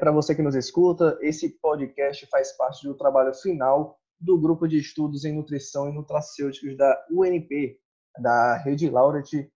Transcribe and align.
Para 0.00 0.12
você 0.12 0.34
que 0.34 0.40
nos 0.40 0.54
escuta, 0.54 1.18
esse 1.20 1.60
podcast 1.60 2.26
faz 2.28 2.56
parte 2.56 2.88
do 2.88 2.94
trabalho 2.94 3.34
final 3.34 4.00
do 4.18 4.40
grupo 4.40 4.66
de 4.66 4.78
estudos 4.78 5.26
em 5.26 5.34
nutrição 5.34 5.90
e 5.90 5.92
nutracêuticos 5.92 6.74
da 6.74 7.06
UNP, 7.10 7.78
da 8.18 8.56
Rede 8.56 8.88
Laureate. 8.88 9.52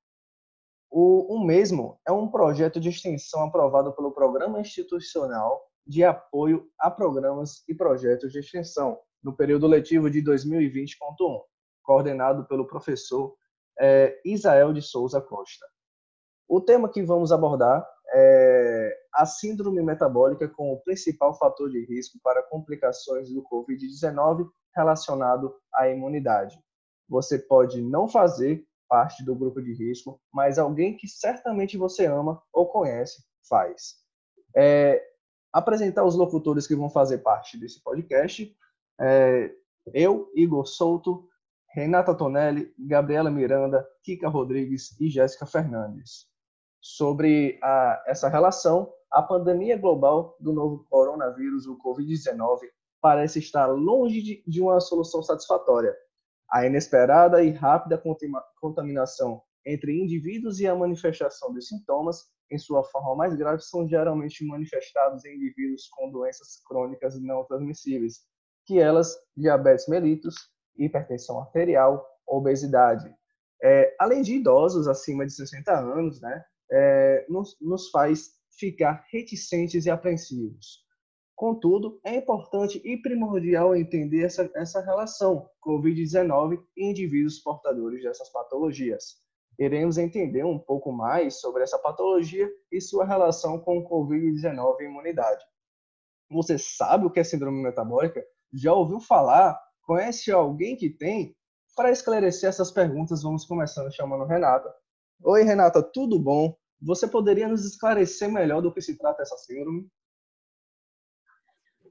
O, 0.90 1.34
o 1.34 1.46
mesmo 1.46 1.98
é 2.06 2.12
um 2.12 2.30
projeto 2.30 2.78
de 2.78 2.90
extensão 2.90 3.44
aprovado 3.44 3.94
pelo 3.94 4.12
Programa 4.12 4.60
Institucional 4.60 5.62
de 5.86 6.04
Apoio 6.04 6.68
a 6.78 6.90
Programas 6.90 7.66
e 7.66 7.74
Projetos 7.74 8.30
de 8.30 8.40
Extensão, 8.40 8.98
no 9.22 9.34
período 9.34 9.66
letivo 9.66 10.10
de 10.10 10.22
2020.1, 10.22 11.40
coordenado 11.82 12.46
pelo 12.46 12.66
professor 12.66 13.34
é, 13.80 14.20
Isael 14.26 14.74
de 14.74 14.82
Souza 14.82 15.22
Costa. 15.22 15.64
O 16.46 16.60
tema 16.60 16.90
que 16.90 17.02
vamos 17.02 17.32
abordar 17.32 17.93
é 18.12 18.96
a 19.14 19.24
síndrome 19.26 19.82
metabólica 19.82 20.48
como 20.48 20.82
principal 20.82 21.38
fator 21.38 21.70
de 21.70 21.84
risco 21.86 22.18
para 22.22 22.42
complicações 22.42 23.30
do 23.30 23.42
COVID-19 23.44 24.48
relacionado 24.74 25.54
à 25.72 25.88
imunidade. 25.88 26.58
Você 27.08 27.38
pode 27.38 27.80
não 27.80 28.08
fazer 28.08 28.64
parte 28.88 29.24
do 29.24 29.34
grupo 29.34 29.62
de 29.62 29.72
risco, 29.72 30.20
mas 30.32 30.58
alguém 30.58 30.96
que 30.96 31.08
certamente 31.08 31.76
você 31.76 32.06
ama 32.06 32.42
ou 32.52 32.66
conhece 32.66 33.24
faz. 33.48 33.96
É, 34.56 35.02
apresentar 35.52 36.04
os 36.04 36.16
locutores 36.16 36.66
que 36.66 36.74
vão 36.74 36.90
fazer 36.90 37.18
parte 37.18 37.58
desse 37.58 37.82
podcast. 37.82 38.56
É, 39.00 39.50
eu, 39.92 40.30
Igor 40.34 40.66
Souto, 40.66 41.28
Renata 41.72 42.14
Tonelli, 42.14 42.72
Gabriela 42.78 43.30
Miranda, 43.30 43.86
Kika 44.02 44.28
Rodrigues 44.28 44.98
e 45.00 45.08
Jéssica 45.08 45.46
Fernandes. 45.46 46.26
Sobre 46.86 47.58
a, 47.62 48.04
essa 48.06 48.28
relação, 48.28 48.92
a 49.10 49.22
pandemia 49.22 49.74
global 49.78 50.36
do 50.38 50.52
novo 50.52 50.84
coronavírus, 50.90 51.66
o 51.66 51.78
Covid-19, 51.78 52.58
parece 53.00 53.38
estar 53.38 53.68
longe 53.68 54.20
de, 54.20 54.44
de 54.46 54.60
uma 54.60 54.78
solução 54.80 55.22
satisfatória. 55.22 55.96
A 56.52 56.66
inesperada 56.66 57.42
e 57.42 57.52
rápida 57.52 58.02
contaminação 58.60 59.40
entre 59.64 59.98
indivíduos 59.98 60.60
e 60.60 60.66
a 60.66 60.74
manifestação 60.74 61.54
de 61.54 61.62
sintomas, 61.62 62.26
em 62.52 62.58
sua 62.58 62.84
forma 62.84 63.16
mais 63.16 63.34
grave, 63.34 63.62
são 63.62 63.88
geralmente 63.88 64.44
manifestados 64.46 65.24
em 65.24 65.36
indivíduos 65.36 65.88
com 65.88 66.10
doenças 66.10 66.62
crônicas 66.68 67.18
não 67.18 67.44
transmissíveis, 67.44 68.20
que 68.66 68.78
elas, 68.78 69.16
diabetes 69.34 69.88
mellitus, 69.88 70.34
hipertensão 70.76 71.40
arterial, 71.40 72.06
obesidade. 72.26 73.10
É, 73.62 73.96
além 73.98 74.20
de 74.20 74.34
idosos 74.34 74.86
acima 74.86 75.24
de 75.24 75.32
60 75.32 75.72
anos, 75.72 76.20
né, 76.20 76.44
é, 76.70 77.26
nos, 77.28 77.56
nos 77.60 77.90
faz 77.90 78.30
ficar 78.58 79.04
reticentes 79.10 79.86
e 79.86 79.90
apreensivos. 79.90 80.84
Contudo, 81.34 82.00
é 82.04 82.14
importante 82.14 82.80
e 82.84 82.96
primordial 82.96 83.74
entender 83.74 84.24
essa, 84.24 84.48
essa 84.54 84.80
relação 84.80 85.48
COVID-19 85.60 86.62
e 86.76 86.90
indivíduos 86.90 87.40
portadores 87.40 88.02
dessas 88.02 88.30
patologias. 88.30 89.16
Iremos 89.58 89.98
entender 89.98 90.44
um 90.44 90.58
pouco 90.58 90.92
mais 90.92 91.40
sobre 91.40 91.62
essa 91.62 91.78
patologia 91.78 92.48
e 92.70 92.80
sua 92.80 93.04
relação 93.04 93.58
com 93.58 93.78
o 93.78 93.88
COVID-19 93.88 94.80
e 94.80 94.84
imunidade. 94.84 95.44
Você 96.30 96.56
sabe 96.58 97.06
o 97.06 97.10
que 97.10 97.20
é 97.20 97.24
síndrome 97.24 97.62
metabólica? 97.62 98.24
Já 98.52 98.72
ouviu 98.72 99.00
falar 99.00 99.60
Conhece 99.86 100.32
alguém 100.32 100.76
que 100.76 100.88
tem? 100.88 101.36
Para 101.76 101.90
esclarecer 101.90 102.48
essas 102.48 102.70
perguntas, 102.70 103.22
vamos 103.22 103.44
começando 103.44 103.92
chamando 103.92 104.24
Renata. 104.24 104.74
Oi, 105.22 105.42
Renata, 105.42 105.82
tudo 105.82 106.18
bom? 106.18 106.56
Você 106.80 107.08
poderia 107.08 107.48
nos 107.48 107.64
esclarecer 107.64 108.30
melhor 108.30 108.60
do 108.60 108.72
que 108.72 108.80
se 108.80 108.98
trata 108.98 109.22
essa 109.22 109.36
síndrome? 109.38 109.88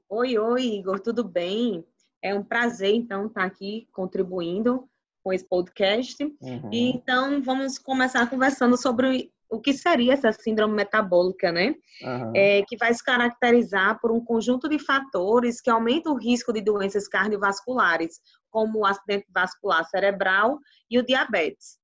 Oi, 0.08 0.38
oi, 0.38 0.62
Igor, 0.62 1.00
tudo 1.00 1.24
bem? 1.24 1.84
É 2.22 2.34
um 2.34 2.44
prazer, 2.44 2.94
então, 2.94 3.26
estar 3.26 3.44
aqui 3.44 3.88
contribuindo 3.92 4.88
com 5.22 5.32
esse 5.32 5.44
podcast. 5.44 6.22
Uhum. 6.22 6.70
E, 6.72 6.90
então, 6.90 7.42
vamos 7.42 7.78
começar 7.78 8.28
conversando 8.28 8.76
sobre 8.76 9.32
o 9.48 9.60
que 9.60 9.72
seria 9.72 10.14
essa 10.14 10.32
síndrome 10.32 10.74
metabólica, 10.74 11.50
né? 11.50 11.74
Uhum. 12.02 12.32
É, 12.34 12.62
que 12.62 12.76
vai 12.76 12.92
se 12.92 13.02
caracterizar 13.02 14.00
por 14.00 14.10
um 14.12 14.24
conjunto 14.24 14.68
de 14.68 14.78
fatores 14.78 15.60
que 15.60 15.70
aumentam 15.70 16.12
o 16.12 16.18
risco 16.18 16.52
de 16.52 16.60
doenças 16.60 17.08
cardiovasculares, 17.08 18.20
como 18.50 18.80
o 18.80 18.86
acidente 18.86 19.26
vascular 19.32 19.84
cerebral 19.88 20.58
e 20.90 20.98
o 20.98 21.04
diabetes. 21.04 21.78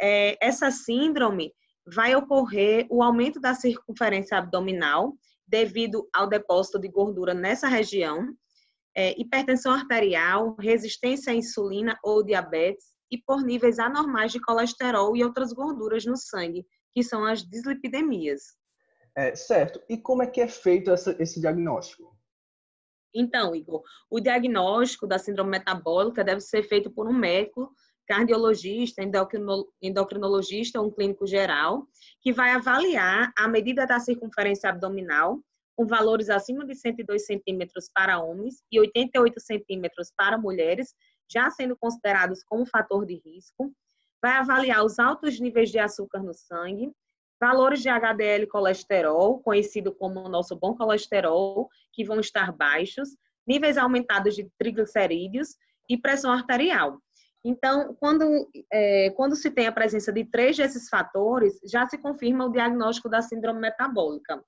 É, 0.00 0.36
essa 0.44 0.70
síndrome 0.70 1.52
vai 1.86 2.14
ocorrer 2.14 2.86
o 2.90 3.02
aumento 3.02 3.40
da 3.40 3.54
circunferência 3.54 4.36
abdominal 4.36 5.14
devido 5.46 6.08
ao 6.12 6.28
depósito 6.28 6.78
de 6.78 6.88
gordura 6.88 7.32
nessa 7.32 7.68
região, 7.68 8.34
é, 8.96 9.14
hipertensão 9.20 9.72
arterial, 9.72 10.56
resistência 10.58 11.32
à 11.32 11.36
insulina 11.36 11.98
ou 12.02 12.24
diabetes 12.24 12.86
e 13.10 13.18
por 13.18 13.42
níveis 13.42 13.78
anormais 13.78 14.32
de 14.32 14.40
colesterol 14.40 15.16
e 15.16 15.22
outras 15.22 15.52
gorduras 15.52 16.04
no 16.04 16.16
sangue, 16.16 16.66
que 16.92 17.02
são 17.02 17.24
as 17.24 17.42
dislipidemias. 17.42 18.42
É, 19.16 19.34
certo. 19.34 19.80
E 19.88 19.96
como 19.96 20.22
é 20.22 20.26
que 20.26 20.40
é 20.40 20.48
feito 20.48 20.90
essa, 20.90 21.16
esse 21.20 21.40
diagnóstico? 21.40 22.16
Então, 23.14 23.54
Igor, 23.54 23.82
o 24.10 24.20
diagnóstico 24.20 25.06
da 25.06 25.18
síndrome 25.18 25.50
metabólica 25.50 26.22
deve 26.22 26.40
ser 26.42 26.62
feito 26.64 26.90
por 26.90 27.08
um 27.08 27.14
médico, 27.14 27.72
cardiologista, 28.06 29.02
endocrinologista 29.82 30.80
ou 30.80 30.88
um 30.88 30.90
clínico 30.90 31.26
geral, 31.26 31.86
que 32.20 32.32
vai 32.32 32.50
avaliar 32.50 33.32
a 33.36 33.48
medida 33.48 33.86
da 33.86 33.98
circunferência 33.98 34.70
abdominal, 34.70 35.40
com 35.76 35.86
valores 35.86 36.30
acima 36.30 36.64
de 36.64 36.74
102 36.74 37.26
centímetros 37.26 37.90
para 37.94 38.18
homens 38.18 38.62
e 38.72 38.80
88 38.80 39.40
centímetros 39.40 40.10
para 40.16 40.38
mulheres, 40.38 40.94
já 41.30 41.50
sendo 41.50 41.76
considerados 41.76 42.42
como 42.44 42.64
fator 42.64 43.04
de 43.04 43.20
risco, 43.24 43.72
vai 44.22 44.32
avaliar 44.32 44.84
os 44.84 44.98
altos 44.98 45.38
níveis 45.38 45.70
de 45.70 45.78
açúcar 45.78 46.22
no 46.22 46.32
sangue, 46.32 46.90
valores 47.40 47.82
de 47.82 47.88
HDL 47.88 48.46
colesterol, 48.48 49.40
conhecido 49.40 49.94
como 49.94 50.28
nosso 50.28 50.56
bom 50.56 50.74
colesterol, 50.74 51.68
que 51.92 52.04
vão 52.04 52.20
estar 52.20 52.52
baixos, 52.52 53.10
níveis 53.46 53.76
aumentados 53.76 54.34
de 54.34 54.50
triglicerídeos 54.58 55.56
e 55.88 55.98
pressão 55.98 56.32
arterial. 56.32 57.00
Então, 57.44 57.94
quando, 58.00 58.48
é, 58.72 59.10
quando 59.10 59.36
se 59.36 59.50
tem 59.50 59.66
a 59.66 59.72
presença 59.72 60.12
de 60.12 60.24
três 60.24 60.56
desses 60.56 60.88
fatores, 60.88 61.58
já 61.64 61.86
se 61.86 61.96
confirma 61.96 62.46
o 62.46 62.52
diagnóstico 62.52 63.08
da 63.08 63.22
síndrome 63.22 63.60
metabólica. 63.60 64.42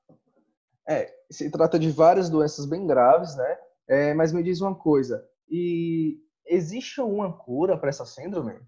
É, 0.89 1.15
se 1.31 1.51
trata 1.51 1.79
de 1.79 1.91
várias 1.91 2.29
doenças 2.29 2.67
bem 2.67 2.87
graves, 2.87 3.37
né? 3.37 3.59
É, 3.89 4.15
mas 4.15 4.33
me 4.33 4.43
diz 4.43 4.61
uma 4.61 4.75
coisa, 4.75 5.25
e 5.49 6.19
existe 6.47 7.01
uma 7.01 7.33
cura 7.33 7.79
para 7.79 7.89
essa 7.89 8.05
síndrome? 8.05 8.59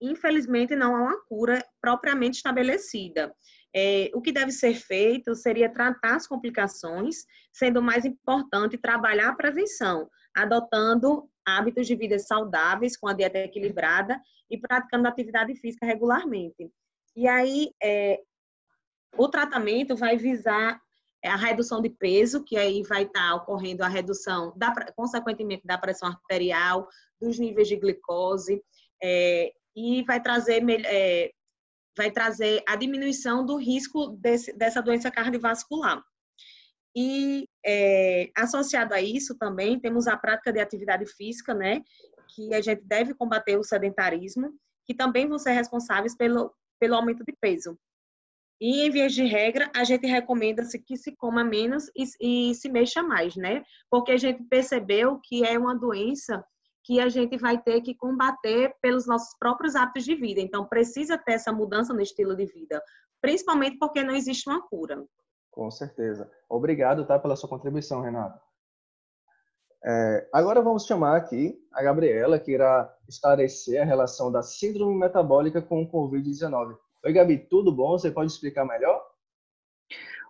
infelizmente, 0.00 0.76
não 0.76 0.94
há 0.94 1.00
uma 1.00 1.24
cura 1.24 1.64
propriamente 1.80 2.36
estabelecida. 2.36 3.34
É, 3.74 4.10
o 4.14 4.20
que 4.20 4.32
deve 4.32 4.52
ser 4.52 4.74
feito 4.74 5.34
seria 5.34 5.72
tratar 5.72 6.16
as 6.16 6.26
complicações, 6.26 7.24
sendo 7.52 7.82
mais 7.82 8.04
importante 8.04 8.78
trabalhar 8.78 9.28
a 9.28 9.34
prevenção, 9.34 10.08
adotando 10.34 11.28
hábitos 11.56 11.86
de 11.86 11.94
vida 11.94 12.18
saudáveis, 12.18 12.96
com 12.96 13.08
a 13.08 13.12
dieta 13.12 13.38
equilibrada 13.38 14.20
e 14.50 14.58
praticando 14.58 15.08
atividade 15.08 15.54
física 15.56 15.86
regularmente. 15.86 16.70
E 17.16 17.26
aí, 17.26 17.70
é, 17.82 18.20
o 19.16 19.28
tratamento 19.28 19.96
vai 19.96 20.16
visar 20.16 20.80
a 21.24 21.36
redução 21.36 21.82
de 21.82 21.90
peso, 21.90 22.44
que 22.44 22.56
aí 22.56 22.82
vai 22.82 23.02
estar 23.02 23.34
ocorrendo 23.34 23.82
a 23.82 23.88
redução, 23.88 24.52
da, 24.56 24.72
consequentemente, 24.94 25.66
da 25.66 25.76
pressão 25.76 26.08
arterial, 26.08 26.88
dos 27.20 27.38
níveis 27.38 27.66
de 27.66 27.76
glicose, 27.76 28.62
é, 29.02 29.52
e 29.74 30.02
vai 30.04 30.22
trazer, 30.22 30.64
é, 30.86 31.32
vai 31.96 32.10
trazer 32.10 32.62
a 32.68 32.76
diminuição 32.76 33.44
do 33.44 33.56
risco 33.56 34.08
desse, 34.08 34.52
dessa 34.52 34.80
doença 34.80 35.10
cardiovascular. 35.10 36.02
E 36.96 37.48
é, 37.64 38.30
associado 38.36 38.94
a 38.94 39.00
isso 39.00 39.36
também 39.36 39.78
temos 39.78 40.06
a 40.06 40.16
prática 40.16 40.52
de 40.52 40.60
atividade 40.60 41.06
física, 41.06 41.54
né? 41.54 41.82
Que 42.34 42.54
a 42.54 42.60
gente 42.60 42.82
deve 42.82 43.14
combater 43.14 43.56
o 43.56 43.64
sedentarismo, 43.64 44.52
que 44.86 44.94
também 44.94 45.28
vão 45.28 45.38
ser 45.38 45.52
responsáveis 45.52 46.16
pelo, 46.16 46.52
pelo 46.80 46.94
aumento 46.94 47.24
de 47.24 47.34
peso. 47.40 47.78
E, 48.60 48.86
em 48.86 48.90
vez 48.90 49.12
de 49.12 49.24
regra, 49.24 49.70
a 49.74 49.84
gente 49.84 50.06
recomenda-se 50.06 50.78
que 50.80 50.96
se 50.96 51.14
coma 51.14 51.44
menos 51.44 51.88
e, 51.94 52.50
e, 52.50 52.54
se 52.54 52.68
mexa 52.68 53.02
mais, 53.02 53.36
né? 53.36 53.64
Porque 53.88 54.10
a 54.10 54.16
gente 54.16 54.42
percebeu 54.44 55.20
que 55.22 55.44
é 55.44 55.56
uma 55.56 55.76
doença 55.76 56.44
que 56.84 57.00
a 57.00 57.08
gente 57.08 57.36
vai 57.36 57.60
ter 57.60 57.82
que 57.82 57.94
combater 57.94 58.74
pelos 58.80 59.06
nossos 59.06 59.36
próprios 59.38 59.76
hábitos 59.76 60.04
de 60.04 60.14
vida. 60.16 60.40
Então, 60.40 60.66
precisa 60.66 61.16
ter 61.18 61.34
essa 61.34 61.52
mudança 61.52 61.92
no 61.92 62.00
estilo 62.00 62.34
de 62.34 62.46
vida, 62.46 62.82
principalmente 63.20 63.78
porque 63.78 64.02
não 64.02 64.14
existe 64.14 64.48
uma 64.48 64.66
cura. 64.66 65.04
Com 65.58 65.72
certeza. 65.72 66.30
Obrigado, 66.48 67.04
tá, 67.04 67.18
pela 67.18 67.34
sua 67.34 67.48
contribuição, 67.48 68.00
Renato. 68.00 68.40
É, 69.84 70.28
agora 70.32 70.62
vamos 70.62 70.86
chamar 70.86 71.16
aqui 71.16 71.58
a 71.72 71.82
Gabriela, 71.82 72.38
que 72.38 72.52
irá 72.52 72.88
esclarecer 73.08 73.82
a 73.82 73.84
relação 73.84 74.30
da 74.30 74.40
síndrome 74.40 74.96
metabólica 74.96 75.60
com 75.60 75.82
o 75.82 75.90
Covid-19. 75.90 76.76
Oi, 77.04 77.12
Gabi, 77.12 77.38
tudo 77.38 77.72
bom? 77.72 77.98
Você 77.98 78.08
pode 78.08 78.30
explicar 78.30 78.64
melhor? 78.64 79.04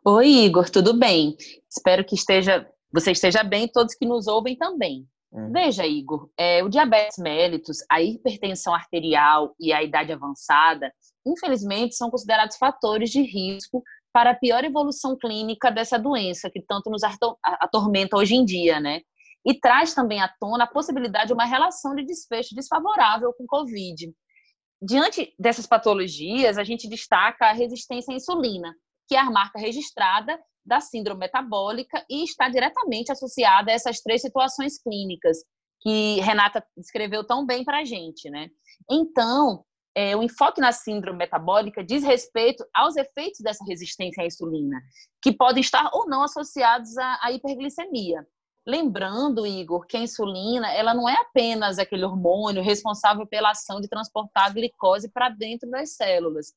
Oi, 0.02 0.28
Igor, 0.28 0.70
tudo 0.70 0.98
bem? 0.98 1.36
Espero 1.68 2.06
que 2.06 2.14
esteja, 2.14 2.66
você 2.90 3.10
esteja 3.10 3.42
bem 3.42 3.64
e 3.64 3.70
todos 3.70 3.94
que 3.94 4.06
nos 4.06 4.26
ouvem 4.28 4.56
também. 4.56 5.06
Uhum. 5.30 5.52
Veja, 5.52 5.86
Igor, 5.86 6.30
é, 6.38 6.64
o 6.64 6.70
diabetes 6.70 7.18
mellitus, 7.18 7.84
a 7.90 8.00
hipertensão 8.00 8.74
arterial 8.74 9.54
e 9.60 9.74
a 9.74 9.82
idade 9.82 10.10
avançada, 10.10 10.90
infelizmente, 11.26 11.96
são 11.96 12.10
considerados 12.10 12.56
fatores 12.56 13.10
de 13.10 13.20
risco 13.20 13.84
para 14.12 14.30
a 14.30 14.34
pior 14.34 14.64
evolução 14.64 15.16
clínica 15.16 15.70
dessa 15.70 15.98
doença, 15.98 16.50
que 16.50 16.60
tanto 16.60 16.90
nos 16.90 17.02
atormenta 17.42 18.16
hoje 18.16 18.34
em 18.34 18.44
dia, 18.44 18.80
né? 18.80 19.00
E 19.44 19.58
traz 19.58 19.94
também 19.94 20.20
à 20.20 20.28
tona 20.40 20.64
a 20.64 20.68
possibilidade 20.68 21.28
de 21.28 21.32
uma 21.32 21.44
relação 21.44 21.94
de 21.94 22.04
desfecho 22.04 22.54
desfavorável 22.54 23.32
com 23.32 23.46
Covid. 23.46 24.12
Diante 24.80 25.34
dessas 25.38 25.66
patologias, 25.66 26.58
a 26.58 26.64
gente 26.64 26.88
destaca 26.88 27.46
a 27.46 27.52
resistência 27.52 28.12
à 28.12 28.16
insulina, 28.16 28.74
que 29.08 29.16
é 29.16 29.18
a 29.18 29.30
marca 29.30 29.58
registrada 29.58 30.38
da 30.64 30.80
síndrome 30.80 31.20
metabólica 31.20 32.04
e 32.10 32.22
está 32.24 32.48
diretamente 32.48 33.10
associada 33.10 33.70
a 33.70 33.74
essas 33.74 34.00
três 34.00 34.20
situações 34.20 34.78
clínicas 34.80 35.38
que 35.80 36.20
Renata 36.20 36.64
descreveu 36.76 37.24
tão 37.24 37.46
bem 37.46 37.64
para 37.64 37.78
a 37.78 37.84
gente, 37.84 38.28
né? 38.28 38.50
Então, 38.90 39.64
é, 39.98 40.14
o 40.14 40.22
enfoque 40.22 40.60
na 40.60 40.70
síndrome 40.70 41.18
metabólica 41.18 41.82
diz 41.82 42.04
respeito 42.04 42.64
aos 42.72 42.94
efeitos 42.94 43.40
dessa 43.40 43.64
resistência 43.64 44.22
à 44.22 44.26
insulina, 44.26 44.80
que 45.20 45.32
podem 45.32 45.60
estar 45.60 45.90
ou 45.92 46.08
não 46.08 46.22
associados 46.22 46.96
à, 46.96 47.18
à 47.20 47.32
hiperglicemia. 47.32 48.24
Lembrando, 48.64 49.44
Igor, 49.44 49.84
que 49.88 49.96
a 49.96 50.00
insulina 50.00 50.72
ela 50.72 50.94
não 50.94 51.08
é 51.08 51.14
apenas 51.14 51.80
aquele 51.80 52.04
hormônio 52.04 52.62
responsável 52.62 53.26
pela 53.26 53.50
ação 53.50 53.80
de 53.80 53.88
transportar 53.88 54.46
a 54.46 54.50
glicose 54.50 55.10
para 55.10 55.30
dentro 55.30 55.68
das 55.68 55.96
células. 55.96 56.52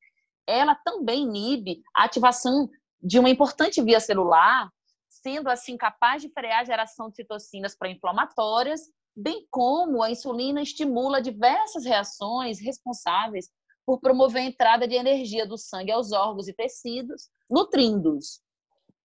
Ela 0.45 0.75
também 0.75 1.23
inibe 1.23 1.81
a 1.95 2.03
ativação 2.03 2.69
de 3.01 3.17
uma 3.17 3.29
importante 3.29 3.81
via 3.81 3.99
celular, 3.99 4.69
sendo 5.09 5.49
assim 5.49 5.75
capaz 5.77 6.21
de 6.21 6.29
frear 6.29 6.59
a 6.59 6.65
geração 6.65 7.09
de 7.09 7.15
citocinas 7.15 7.75
pró-inflamatórias, 7.75 8.81
bem 9.15 9.45
como 9.49 10.01
a 10.01 10.11
insulina 10.11 10.61
estimula 10.61 11.21
diversas 11.21 11.85
reações 11.85 12.59
responsáveis 12.59 13.49
por 13.85 13.99
promover 13.99 14.41
a 14.41 14.45
entrada 14.45 14.87
de 14.87 14.95
energia 14.95 15.45
do 15.45 15.57
sangue 15.57 15.91
aos 15.91 16.11
órgãos 16.11 16.47
e 16.47 16.53
tecidos, 16.53 17.29
nutrindo-os. 17.49 18.41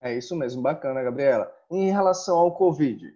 É 0.00 0.17
isso 0.17 0.37
mesmo, 0.37 0.62
bacana, 0.62 1.03
Gabriela. 1.03 1.50
Em 1.70 1.91
relação 1.91 2.38
ao 2.38 2.55
Covid? 2.55 3.12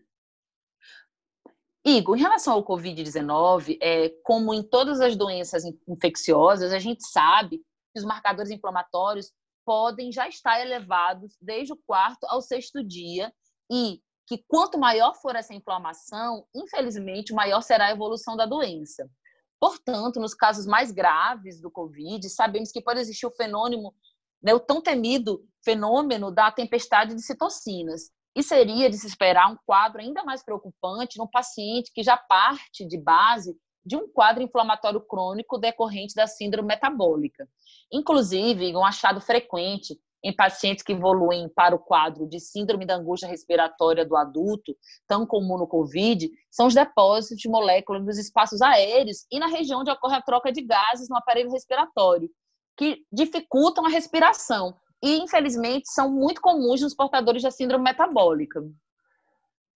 Igor, 1.84 2.16
em 2.16 2.20
relação 2.20 2.54
ao 2.54 2.64
Covid-19, 2.64 3.78
é, 3.80 4.10
como 4.22 4.52
em 4.52 4.62
todas 4.62 5.00
as 5.00 5.16
doenças 5.16 5.62
infecciosas, 5.88 6.72
a 6.72 6.78
gente 6.78 7.06
sabe 7.06 7.58
que 7.92 7.98
os 7.98 8.04
marcadores 8.04 8.50
inflamatórios 8.50 9.32
podem 9.64 10.12
já 10.12 10.28
estar 10.28 10.60
elevados 10.60 11.36
desde 11.40 11.72
o 11.72 11.80
quarto 11.86 12.24
ao 12.24 12.42
sexto 12.42 12.82
dia 12.82 13.32
e 13.70 14.02
que 14.30 14.44
quanto 14.46 14.78
maior 14.78 15.16
for 15.16 15.34
essa 15.34 15.52
inflamação, 15.52 16.46
infelizmente, 16.54 17.32
maior 17.32 17.62
será 17.62 17.86
a 17.86 17.90
evolução 17.90 18.36
da 18.36 18.46
doença. 18.46 19.10
Portanto, 19.58 20.20
nos 20.20 20.34
casos 20.34 20.66
mais 20.66 20.92
graves 20.92 21.60
do 21.60 21.68
Covid, 21.68 22.30
sabemos 22.30 22.70
que 22.70 22.80
pode 22.80 23.00
existir 23.00 23.26
o 23.26 23.32
fenômeno 23.32 23.92
né, 24.40 24.54
o 24.54 24.60
tão 24.60 24.80
temido 24.80 25.44
fenômeno 25.64 26.30
da 26.30 26.48
tempestade 26.52 27.12
de 27.12 27.22
citocinas. 27.22 28.02
E 28.32 28.40
seria 28.40 28.88
de 28.88 28.96
se 28.96 29.08
esperar 29.08 29.50
um 29.50 29.56
quadro 29.66 30.00
ainda 30.00 30.22
mais 30.22 30.44
preocupante 30.44 31.18
no 31.18 31.28
paciente 31.28 31.90
que 31.92 32.00
já 32.00 32.16
parte 32.16 32.86
de 32.86 32.96
base 32.96 33.52
de 33.84 33.96
um 33.96 34.06
quadro 34.06 34.44
inflamatório 34.44 35.00
crônico 35.00 35.58
decorrente 35.58 36.14
da 36.14 36.28
síndrome 36.28 36.68
metabólica. 36.68 37.48
Inclusive, 37.92 38.76
um 38.76 38.84
achado 38.84 39.20
frequente 39.20 39.98
em 40.22 40.34
pacientes 40.34 40.84
que 40.84 40.92
evoluem 40.92 41.48
para 41.48 41.74
o 41.74 41.78
quadro 41.78 42.28
de 42.28 42.38
síndrome 42.38 42.84
da 42.84 42.96
angústia 42.96 43.28
respiratória 43.28 44.04
do 44.04 44.16
adulto, 44.16 44.76
tão 45.06 45.26
comum 45.26 45.56
no 45.56 45.66
COVID, 45.66 46.30
são 46.50 46.66
os 46.66 46.74
depósitos 46.74 47.38
de 47.38 47.48
moléculas 47.48 48.04
nos 48.04 48.18
espaços 48.18 48.60
aéreos 48.60 49.26
e 49.30 49.38
na 49.38 49.46
região 49.46 49.80
onde 49.80 49.90
ocorre 49.90 50.16
a 50.16 50.22
troca 50.22 50.52
de 50.52 50.62
gases 50.62 51.08
no 51.08 51.16
aparelho 51.16 51.50
respiratório, 51.50 52.30
que 52.76 53.04
dificultam 53.10 53.86
a 53.86 53.88
respiração 53.88 54.76
e, 55.02 55.16
infelizmente, 55.18 55.90
são 55.90 56.10
muito 56.10 56.40
comuns 56.40 56.82
nos 56.82 56.94
portadores 56.94 57.42
da 57.42 57.50
síndrome 57.50 57.84
metabólica. 57.84 58.62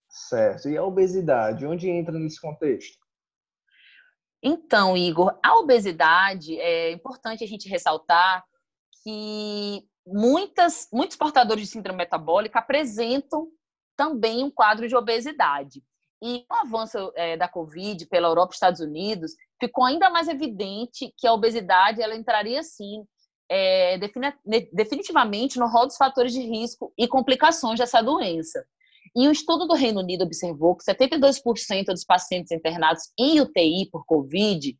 Certo. 0.09 0.69
E 0.69 0.77
a 0.77 0.85
obesidade, 0.85 1.67
onde 1.67 1.89
entra 1.89 2.19
nesse 2.19 2.41
contexto? 2.41 2.99
Então, 4.43 4.95
Igor, 4.95 5.39
a 5.43 5.57
obesidade 5.57 6.61
é 6.61 6.93
importante 6.93 7.43
a 7.43 7.47
gente 7.47 7.67
ressaltar 7.67 8.45
que 9.03 9.83
muitas, 10.07 10.89
muitos 10.93 11.17
portadores 11.17 11.65
de 11.65 11.71
síndrome 11.71 11.99
metabólica 11.99 12.59
apresentam 12.59 13.49
também 13.97 14.43
um 14.43 14.51
quadro 14.51 14.89
de 14.89 14.97
obesidade. 14.97 15.83
E 16.23 16.45
com 16.49 16.57
o 16.57 16.59
avanço 16.59 17.13
é, 17.17 17.37
da 17.37 17.49
Covid 17.49 18.07
pela 18.07 18.29
Europa 18.29 18.53
e 18.53 18.55
Estados 18.55 18.81
Unidos, 18.81 19.33
ficou 19.61 19.85
ainda 19.85 20.09
mais 20.11 20.29
evidente 20.29 21.13
que 21.19 21.27
a 21.27 21.33
obesidade 21.33 22.01
ela 22.01 22.17
entraria, 22.17 22.63
sim, 22.63 23.05
é, 23.49 23.99
definitivamente 24.73 25.59
no 25.59 25.69
rol 25.69 25.87
dos 25.87 25.97
fatores 25.97 26.33
de 26.33 26.41
risco 26.41 26.93
e 26.97 27.07
complicações 27.07 27.79
dessa 27.79 28.01
doença. 28.01 28.65
E 29.15 29.29
um 29.29 29.33
estudo 29.33 29.67
do 29.67 29.75
Reino 29.75 30.01
Unido 30.01 30.25
observou 30.25 30.75
que 30.75 30.85
72% 30.85 31.87
dos 31.87 32.05
pacientes 32.05 32.51
internados 32.51 33.13
em 33.19 33.41
UTI 33.41 33.89
por 33.91 34.05
Covid 34.07 34.77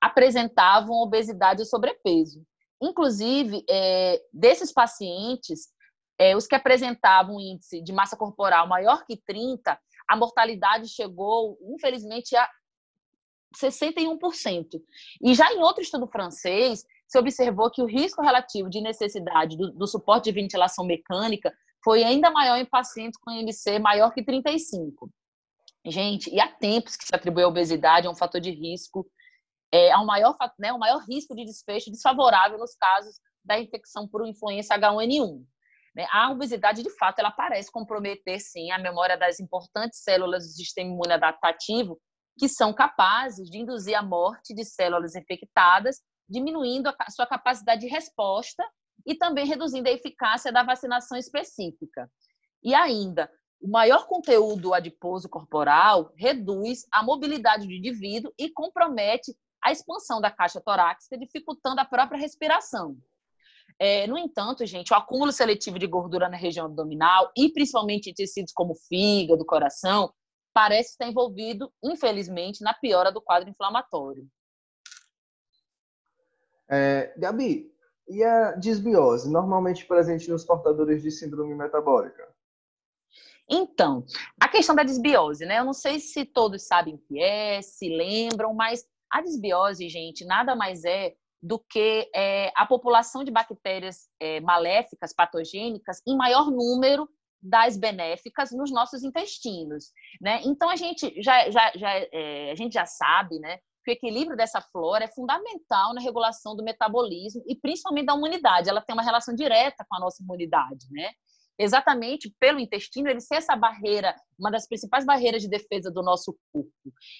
apresentavam 0.00 0.96
obesidade 0.96 1.60
ou 1.60 1.66
sobrepeso. 1.66 2.42
Inclusive, 2.82 3.64
é, 3.68 4.20
desses 4.32 4.72
pacientes, 4.72 5.68
é, 6.18 6.36
os 6.36 6.46
que 6.46 6.54
apresentavam 6.54 7.36
um 7.36 7.40
índice 7.40 7.82
de 7.82 7.92
massa 7.92 8.16
corporal 8.16 8.68
maior 8.68 9.04
que 9.04 9.16
30 9.16 9.78
a 10.08 10.16
mortalidade 10.16 10.88
chegou, 10.88 11.58
infelizmente, 11.62 12.36
a 12.36 12.48
61%. 13.56 14.82
E 15.22 15.34
já 15.34 15.52
em 15.52 15.60
outro 15.60 15.82
estudo 15.82 16.06
francês, 16.06 16.84
se 17.06 17.18
observou 17.18 17.70
que 17.70 17.82
o 17.82 17.86
risco 17.86 18.22
relativo 18.22 18.68
de 18.68 18.80
necessidade 18.80 19.56
do, 19.56 19.70
do 19.72 19.86
suporte 19.86 20.24
de 20.24 20.32
ventilação 20.32 20.84
mecânica 20.84 21.52
foi 21.82 22.02
ainda 22.02 22.30
maior 22.30 22.56
em 22.56 22.64
pacientes 22.64 23.18
com 23.20 23.30
IMC 23.30 23.78
maior 23.78 24.12
que 24.12 24.22
35. 24.22 25.10
Gente, 25.86 26.34
e 26.34 26.40
há 26.40 26.48
tempos 26.48 26.96
que 26.96 27.04
se 27.04 27.14
atribui 27.14 27.42
a 27.42 27.48
obesidade 27.48 28.06
a 28.06 28.10
um 28.10 28.14
fator 28.14 28.40
de 28.40 28.50
risco, 28.50 29.06
é, 29.74 29.90
a 29.90 30.00
um 30.00 30.06
maior, 30.06 30.36
né, 30.56 30.70
maior 30.78 31.00
risco 31.00 31.34
de 31.34 31.44
desfecho 31.44 31.90
desfavorável 31.90 32.56
nos 32.58 32.76
casos 32.76 33.16
da 33.44 33.58
infecção 33.58 34.06
por 34.06 34.24
influenza 34.24 34.76
H1N1. 34.76 35.44
Né? 35.96 36.06
A 36.12 36.30
obesidade, 36.30 36.80
de 36.80 36.90
fato, 36.96 37.18
ela 37.18 37.32
parece 37.32 37.72
comprometer, 37.72 38.38
sim, 38.38 38.70
a 38.70 38.78
memória 38.78 39.18
das 39.18 39.40
importantes 39.40 40.04
células 40.04 40.44
do 40.44 40.52
sistema 40.52 40.90
imune 40.90 41.14
adaptativo, 41.14 42.00
que 42.38 42.48
são 42.48 42.72
capazes 42.72 43.50
de 43.50 43.58
induzir 43.58 43.98
a 43.98 44.02
morte 44.02 44.54
de 44.54 44.64
células 44.64 45.16
infectadas, 45.16 46.00
diminuindo 46.28 46.88
a 46.88 47.10
sua 47.10 47.26
capacidade 47.26 47.80
de 47.80 47.88
resposta 47.88 48.64
e 49.04 49.16
também 49.16 49.44
reduzindo 49.44 49.88
a 49.88 49.92
eficácia 49.92 50.52
da 50.52 50.62
vacinação 50.62 51.18
específica. 51.18 52.08
E 52.62 52.76
ainda, 52.76 53.28
o 53.60 53.68
maior 53.68 54.06
conteúdo 54.06 54.72
adiposo 54.72 55.28
corporal 55.28 56.12
reduz 56.16 56.86
a 56.92 57.02
mobilidade 57.02 57.66
do 57.66 57.72
indivíduo 57.72 58.32
e 58.38 58.48
compromete 58.50 59.34
a 59.64 59.72
expansão 59.72 60.20
da 60.20 60.30
caixa 60.30 60.60
torácica, 60.60 61.16
dificultando 61.16 61.80
a 61.80 61.84
própria 61.84 62.18
respiração. 62.18 62.96
É, 63.78 64.06
no 64.06 64.18
entanto, 64.18 64.64
gente, 64.66 64.92
o 64.92 64.96
acúmulo 64.96 65.32
seletivo 65.32 65.78
de 65.78 65.86
gordura 65.86 66.28
na 66.28 66.36
região 66.36 66.66
abdominal 66.66 67.32
e 67.36 67.50
principalmente 67.50 68.10
em 68.10 68.14
tecidos 68.14 68.52
como 68.52 68.74
fígado, 68.74 69.44
coração, 69.44 70.12
parece 70.52 70.90
estar 70.90 71.08
envolvido, 71.08 71.72
infelizmente, 71.82 72.62
na 72.62 72.72
piora 72.74 73.10
do 73.10 73.20
quadro 73.20 73.50
inflamatório. 73.50 74.28
É, 76.70 77.12
Gabi, 77.16 77.74
e 78.08 78.22
a 78.22 78.52
disbiose, 78.52 79.30
normalmente 79.30 79.86
presente 79.86 80.30
nos 80.30 80.44
portadores 80.44 81.02
de 81.02 81.10
síndrome 81.10 81.54
metabólica? 81.54 82.28
Então, 83.48 84.04
a 84.40 84.48
questão 84.48 84.74
da 84.74 84.82
disbiose, 84.82 85.44
né? 85.44 85.58
Eu 85.58 85.64
não 85.64 85.74
sei 85.74 86.00
se 86.00 86.24
todos 86.24 86.66
sabem 86.66 86.94
o 86.94 86.98
que 86.98 87.20
é, 87.20 87.60
se 87.60 87.88
lembram, 87.88 88.54
mas 88.54 88.86
a 89.14 89.22
disbiose, 89.22 89.88
gente, 89.88 90.24
nada 90.24 90.56
mais 90.56 90.84
é 90.84 91.14
do 91.40 91.58
que 91.58 92.10
é, 92.14 92.50
a 92.56 92.66
população 92.66 93.22
de 93.22 93.30
bactérias 93.30 94.08
é, 94.18 94.40
maléficas, 94.40 95.14
patogênicas, 95.14 96.00
em 96.06 96.16
maior 96.16 96.50
número 96.50 97.08
das 97.40 97.76
benéficas 97.76 98.50
nos 98.50 98.72
nossos 98.72 99.04
intestinos, 99.04 99.92
né? 100.20 100.40
Então 100.44 100.68
a 100.68 100.76
gente 100.76 101.14
já, 101.22 101.48
já, 101.50 101.70
já 101.76 101.90
é, 102.12 102.50
a 102.50 102.54
gente 102.56 102.72
já 102.72 102.86
sabe, 102.86 103.38
né, 103.38 103.58
que 103.84 103.90
o 103.90 103.92
equilíbrio 103.92 104.36
dessa 104.36 104.60
flora 104.60 105.04
é 105.04 105.08
fundamental 105.08 105.94
na 105.94 106.00
regulação 106.00 106.56
do 106.56 106.64
metabolismo 106.64 107.42
e 107.46 107.54
principalmente 107.54 108.06
da 108.06 108.16
imunidade. 108.16 108.68
Ela 108.68 108.80
tem 108.80 108.94
uma 108.94 109.02
relação 109.02 109.34
direta 109.34 109.84
com 109.88 109.96
a 109.96 110.00
nossa 110.00 110.22
imunidade, 110.22 110.86
né? 110.90 111.10
Exatamente 111.58 112.34
pelo 112.38 112.58
intestino, 112.58 113.08
ele 113.08 113.20
ser 113.20 113.36
essa 113.36 113.54
barreira, 113.56 114.14
uma 114.38 114.50
das 114.50 114.66
principais 114.66 115.04
barreiras 115.04 115.42
de 115.42 115.48
defesa 115.48 115.90
do 115.90 116.02
nosso 116.02 116.36
corpo. 116.52 116.70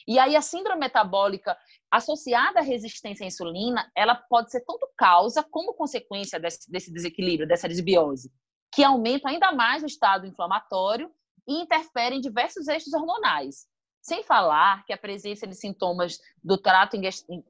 E 0.07 0.19
aí 0.19 0.35
a 0.35 0.41
síndrome 0.43 0.81
metabólica 0.81 1.57
associada 1.91 2.61
à 2.61 2.62
resistência 2.62 3.25
à 3.25 3.29
insulina, 3.29 3.91
ela 3.97 4.14
pode 4.14 4.50
ser 4.50 4.61
tanto 4.64 4.88
causa 4.97 5.43
como 5.43 5.75
consequência 5.75 6.41
desse, 6.41 6.71
desse 6.71 6.93
desequilíbrio, 6.93 7.47
dessa 7.49 7.69
desbiose. 7.69 8.31
que 8.75 8.83
aumentam 8.83 9.31
ainda 9.31 9.53
mais 9.53 9.85
o 9.85 9.87
estado 9.87 10.26
inflamatório 10.26 11.09
e 11.47 11.62
interferem 11.62 12.19
em 12.19 12.21
diversos 12.21 12.67
eixos 12.67 12.93
hormonais. 12.93 13.67
Sem 14.03 14.23
falar 14.25 14.85
que 14.85 14.93
a 14.93 14.99
presença 14.99 15.47
de 15.47 15.55
sintomas 15.55 16.19
do 16.43 16.59
trato, 16.59 16.97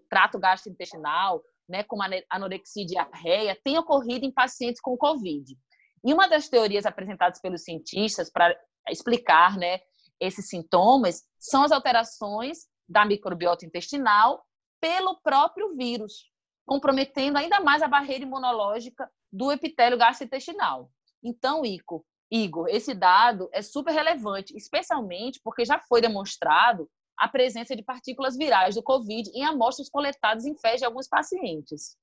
trato 0.08 0.38
gastrointestinal, 0.38 1.42
né, 1.68 1.82
como 1.82 2.02
anorexia 2.28 2.82
e 2.82 2.86
diarreia, 2.86 3.58
tem 3.64 3.78
ocorrido 3.78 4.26
em 4.26 4.30
pacientes 4.30 4.80
com 4.80 4.96
Covid. 4.96 5.56
E 6.04 6.12
uma 6.12 6.28
das 6.28 6.48
teorias 6.48 6.84
apresentadas 6.84 7.40
pelos 7.40 7.62
cientistas 7.62 8.30
para 8.30 8.54
explicar 8.90 9.56
né, 9.56 9.80
esses 10.20 10.48
sintomas 10.48 11.22
são 11.38 11.62
as 11.62 11.72
alterações 11.72 12.66
da 12.88 13.06
microbiota 13.06 13.64
intestinal 13.64 14.44
pelo 14.80 15.18
próprio 15.22 15.74
vírus, 15.74 16.30
comprometendo 16.66 17.38
ainda 17.38 17.60
mais 17.60 17.82
a 17.82 17.88
barreira 17.88 18.24
imunológica 18.24 19.10
do 19.32 19.50
epitélio 19.50 19.96
gastrointestinal. 19.96 20.90
Então, 21.22 21.64
Ico, 21.64 22.04
Igor, 22.30 22.68
esse 22.68 22.92
dado 22.94 23.48
é 23.52 23.62
super 23.62 23.92
relevante, 23.92 24.54
especialmente 24.54 25.40
porque 25.42 25.64
já 25.64 25.78
foi 25.78 26.02
demonstrado 26.02 26.88
a 27.16 27.28
presença 27.28 27.74
de 27.74 27.82
partículas 27.82 28.36
virais 28.36 28.74
do 28.74 28.82
Covid 28.82 29.30
em 29.34 29.44
amostras 29.44 29.88
coletadas 29.88 30.44
em 30.44 30.54
fezes 30.56 30.80
de 30.80 30.84
alguns 30.84 31.08
pacientes. 31.08 31.96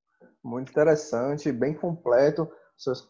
Muito 0.44 0.72
interessante, 0.72 1.52
bem 1.52 1.74
completo 1.74 2.50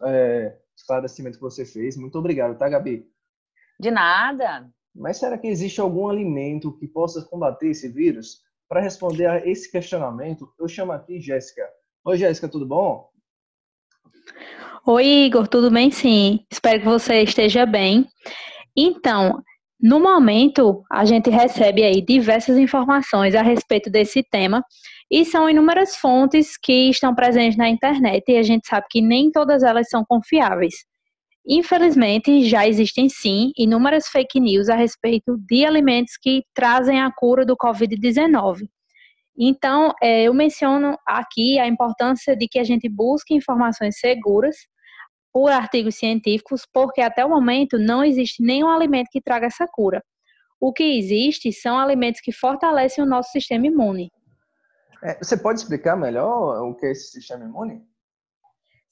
é, 0.03 0.57
esclarecimento 0.81 1.37
que 1.37 1.43
você 1.43 1.65
fez. 1.65 1.95
Muito 1.95 2.17
obrigado, 2.17 2.57
tá, 2.57 2.67
Gabi? 2.67 3.07
De 3.79 3.89
nada. 3.89 4.69
Mas 4.93 5.17
será 5.17 5.37
que 5.37 5.47
existe 5.47 5.79
algum 5.79 6.07
alimento 6.07 6.77
que 6.77 6.87
possa 6.87 7.21
combater 7.23 7.69
esse 7.69 7.87
vírus? 7.87 8.41
Para 8.67 8.81
responder 8.81 9.25
a 9.25 9.45
esse 9.45 9.71
questionamento, 9.71 10.51
eu 10.59 10.67
chamo 10.67 10.91
aqui 10.91 11.19
Jéssica. 11.19 11.67
Oi, 12.05 12.17
Jéssica, 12.17 12.47
tudo 12.47 12.65
bom? 12.65 13.09
Oi, 14.85 15.05
Igor, 15.25 15.47
tudo 15.47 15.69
bem? 15.69 15.91
Sim. 15.91 16.45
Espero 16.51 16.79
que 16.79 16.85
você 16.85 17.21
esteja 17.21 17.65
bem. 17.65 18.07
Então, 18.75 19.43
no 19.79 19.99
momento, 19.99 20.83
a 20.91 21.05
gente 21.05 21.29
recebe 21.29 21.83
aí 21.83 22.01
diversas 22.01 22.57
informações 22.57 23.35
a 23.35 23.41
respeito 23.41 23.89
desse 23.89 24.23
tema 24.23 24.63
e 25.11 25.25
são 25.25 25.49
inúmeras 25.49 25.97
fontes 25.97 26.55
que 26.57 26.89
estão 26.89 27.13
presentes 27.13 27.57
na 27.57 27.67
internet 27.67 28.23
e 28.29 28.37
a 28.37 28.43
gente 28.43 28.65
sabe 28.65 28.87
que 28.89 29.01
nem 29.01 29.29
todas 29.29 29.61
elas 29.61 29.89
são 29.89 30.05
confiáveis. 30.07 30.73
Infelizmente, 31.45 32.45
já 32.45 32.65
existem 32.65 33.09
sim 33.09 33.51
inúmeras 33.57 34.07
fake 34.07 34.39
news 34.39 34.69
a 34.69 34.75
respeito 34.75 35.37
de 35.49 35.65
alimentos 35.65 36.13
que 36.15 36.43
trazem 36.53 37.01
a 37.01 37.11
cura 37.11 37.45
do 37.45 37.57
Covid-19. 37.57 38.59
Então, 39.37 39.91
é, 40.01 40.23
eu 40.23 40.33
menciono 40.33 40.95
aqui 41.05 41.59
a 41.59 41.67
importância 41.67 42.35
de 42.35 42.47
que 42.47 42.59
a 42.59 42.63
gente 42.63 42.87
busque 42.87 43.33
informações 43.33 43.99
seguras 43.99 44.55
por 45.33 45.51
artigos 45.51 45.95
científicos, 45.95 46.61
porque 46.71 47.01
até 47.01 47.25
o 47.25 47.29
momento 47.29 47.77
não 47.77 48.03
existe 48.03 48.43
nenhum 48.43 48.69
alimento 48.69 49.07
que 49.11 49.21
traga 49.21 49.47
essa 49.47 49.67
cura. 49.67 50.01
O 50.59 50.71
que 50.71 50.83
existe 50.83 51.51
são 51.51 51.77
alimentos 51.77 52.21
que 52.21 52.31
fortalecem 52.31 53.03
o 53.03 53.07
nosso 53.07 53.31
sistema 53.31 53.65
imune. 53.65 54.09
É, 55.03 55.17
você 55.17 55.35
pode 55.35 55.59
explicar 55.59 55.95
melhor 55.95 56.61
o 56.63 56.75
que 56.75 56.85
é 56.85 56.91
esse 56.91 57.11
sistema 57.11 57.45
imune? 57.45 57.81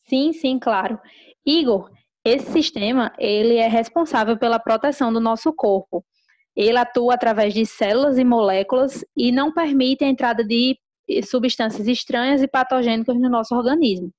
Sim, 0.07 0.33
sim, 0.33 0.57
claro. 0.57 0.99
Igor, 1.45 1.91
esse 2.25 2.51
sistema 2.51 3.13
ele 3.17 3.55
é 3.55 3.67
responsável 3.67 4.37
pela 4.37 4.59
proteção 4.59 5.13
do 5.13 5.19
nosso 5.19 5.53
corpo. 5.53 6.03
Ele 6.55 6.77
atua 6.77 7.13
através 7.13 7.53
de 7.53 7.65
células 7.65 8.17
e 8.17 8.23
moléculas 8.23 9.05
e 9.15 9.31
não 9.31 9.53
permite 9.53 10.03
a 10.03 10.07
entrada 10.07 10.43
de 10.43 10.77
substâncias 11.23 11.87
estranhas 11.87 12.41
e 12.41 12.47
patogênicas 12.47 13.15
no 13.19 13.29
nosso 13.29 13.55
organismo. 13.55 14.11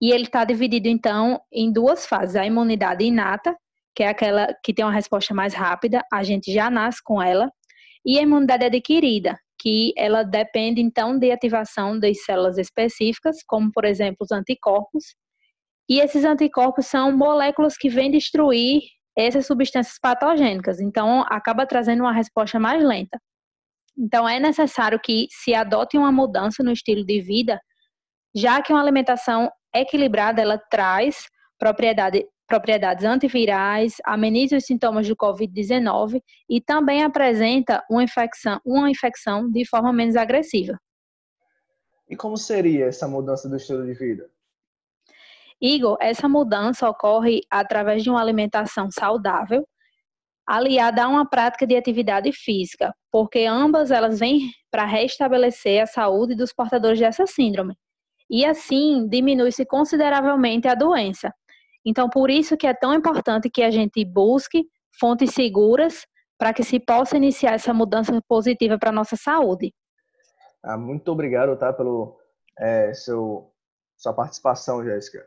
E 0.00 0.10
ele 0.10 0.24
está 0.24 0.44
dividido, 0.44 0.88
então, 0.88 1.40
em 1.52 1.72
duas 1.72 2.06
fases: 2.06 2.36
a 2.36 2.46
imunidade 2.46 3.04
inata, 3.04 3.56
que 3.94 4.02
é 4.02 4.08
aquela 4.08 4.54
que 4.62 4.72
tem 4.74 4.84
uma 4.84 4.92
resposta 4.92 5.34
mais 5.34 5.54
rápida, 5.54 6.02
a 6.12 6.22
gente 6.22 6.52
já 6.52 6.70
nasce 6.70 7.02
com 7.02 7.22
ela, 7.22 7.50
e 8.04 8.18
a 8.18 8.22
imunidade 8.22 8.64
adquirida, 8.64 9.38
que 9.62 9.92
ela 9.96 10.24
depende, 10.24 10.80
então, 10.80 11.16
de 11.16 11.30
ativação 11.30 11.98
das 11.98 12.24
células 12.24 12.58
específicas, 12.58 13.36
como, 13.46 13.70
por 13.70 13.84
exemplo, 13.84 14.18
os 14.22 14.32
anticorpos. 14.32 15.14
E 15.88 16.00
esses 16.00 16.24
anticorpos 16.24 16.86
são 16.86 17.16
moléculas 17.16 17.76
que 17.76 17.88
vêm 17.88 18.10
destruir 18.10 18.82
essas 19.16 19.46
substâncias 19.46 19.98
patogênicas, 20.00 20.80
então 20.80 21.24
acaba 21.28 21.66
trazendo 21.66 22.00
uma 22.00 22.12
resposta 22.12 22.58
mais 22.58 22.82
lenta. 22.82 23.20
Então 23.96 24.28
é 24.28 24.40
necessário 24.40 24.98
que 24.98 25.28
se 25.30 25.54
adote 25.54 25.96
uma 25.96 26.10
mudança 26.10 26.62
no 26.62 26.72
estilo 26.72 27.04
de 27.04 27.20
vida, 27.20 27.60
já 28.34 28.60
que 28.62 28.72
uma 28.72 28.82
alimentação 28.82 29.50
equilibrada 29.74 30.40
ela 30.40 30.58
traz 30.58 31.26
propriedade, 31.58 32.26
propriedades 32.52 33.02
antivirais, 33.06 33.94
ameniza 34.04 34.58
os 34.58 34.66
sintomas 34.66 35.08
do 35.08 35.16
COVID-19 35.16 36.20
e 36.46 36.60
também 36.60 37.02
apresenta 37.02 37.82
uma 37.90 38.04
infecção, 38.04 38.60
uma 38.62 38.90
infecção 38.90 39.50
de 39.50 39.66
forma 39.66 39.90
menos 39.90 40.16
agressiva. 40.16 40.78
E 42.10 42.14
como 42.14 42.36
seria 42.36 42.84
essa 42.84 43.08
mudança 43.08 43.48
do 43.48 43.56
estilo 43.56 43.86
de 43.86 43.94
vida? 43.94 44.28
Igor, 45.62 45.96
essa 45.98 46.28
mudança 46.28 46.86
ocorre 46.86 47.40
através 47.50 48.02
de 48.02 48.10
uma 48.10 48.20
alimentação 48.20 48.90
saudável, 48.90 49.66
aliada 50.46 51.04
a 51.04 51.08
uma 51.08 51.26
prática 51.26 51.66
de 51.66 51.74
atividade 51.74 52.30
física, 52.32 52.94
porque 53.10 53.46
ambas 53.46 53.90
elas 53.90 54.18
vêm 54.18 54.50
para 54.70 54.84
restabelecer 54.84 55.82
a 55.82 55.86
saúde 55.86 56.34
dos 56.34 56.52
portadores 56.52 57.00
dessa 57.00 57.26
síndrome 57.26 57.74
e 58.32 58.46
assim 58.46 59.06
diminui-se 59.08 59.66
consideravelmente 59.66 60.66
a 60.66 60.74
doença. 60.74 61.30
Então, 61.84 62.08
por 62.08 62.30
isso 62.30 62.56
que 62.56 62.66
é 62.66 62.74
tão 62.74 62.94
importante 62.94 63.50
que 63.50 63.62
a 63.62 63.70
gente 63.70 64.04
busque 64.04 64.66
fontes 64.98 65.34
seguras 65.34 66.06
para 66.38 66.52
que 66.52 66.62
se 66.62 66.80
possa 66.80 67.16
iniciar 67.16 67.54
essa 67.54 67.72
mudança 67.72 68.20
positiva 68.28 68.78
para 68.78 68.90
a 68.90 68.92
nossa 68.92 69.16
saúde. 69.16 69.72
Ah, 70.62 70.76
muito 70.76 71.10
obrigado, 71.10 71.56
tá, 71.56 71.72
pelo 71.72 72.16
é, 72.58 72.92
seu, 72.94 73.52
sua 73.96 74.12
participação, 74.12 74.84
Jéssica. 74.84 75.24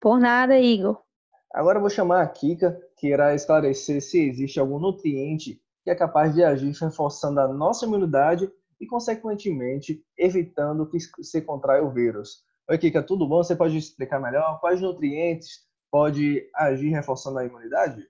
Por 0.00 0.18
nada, 0.18 0.58
Igor. 0.58 1.00
Agora 1.52 1.78
eu 1.78 1.80
vou 1.80 1.90
chamar 1.90 2.22
a 2.22 2.28
Kika, 2.28 2.78
que 2.96 3.08
irá 3.08 3.34
esclarecer 3.34 4.02
se 4.02 4.20
existe 4.20 4.58
algum 4.58 4.78
nutriente 4.78 5.62
que 5.84 5.90
é 5.90 5.94
capaz 5.94 6.34
de 6.34 6.42
agir 6.42 6.72
reforçando 6.72 7.40
a 7.40 7.48
nossa 7.48 7.84
imunidade 7.84 8.50
e, 8.80 8.86
consequentemente, 8.86 10.02
evitando 10.16 10.88
que 10.88 10.98
se 10.98 11.42
contraia 11.42 11.84
o 11.84 11.92
vírus. 11.92 12.42
Oi, 12.68 12.78
Kika, 12.78 13.02
tudo 13.02 13.28
bom? 13.28 13.42
Você 13.42 13.54
pode 13.54 13.76
explicar 13.76 14.18
melhor 14.18 14.58
quais 14.60 14.80
nutrientes 14.80 15.60
pode 15.94 16.44
agir 16.52 16.88
reforçando 16.88 17.38
a 17.38 17.44
imunidade? 17.44 18.04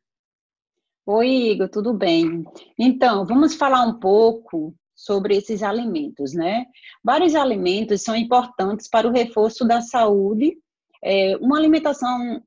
Oi, 1.05 1.29
Igor, 1.51 1.69
tudo 1.69 1.93
bem? 1.93 2.43
Então, 2.79 3.27
vamos 3.27 3.55
falar 3.57 3.83
um 3.83 4.01
pouco 4.01 4.75
sobre 4.97 5.37
esses 5.37 5.63
alimentos, 5.63 6.33
né? 6.33 6.65
Vários 7.05 7.35
alimentos 7.35 8.01
são 8.01 8.17
importantes 8.17 8.89
para 8.89 9.07
o 9.07 9.13
reforço 9.13 9.67
da 9.67 9.83
saúde. 9.83 10.57
É, 11.05 11.37
uma 11.37 11.59
alimentação 11.59 12.43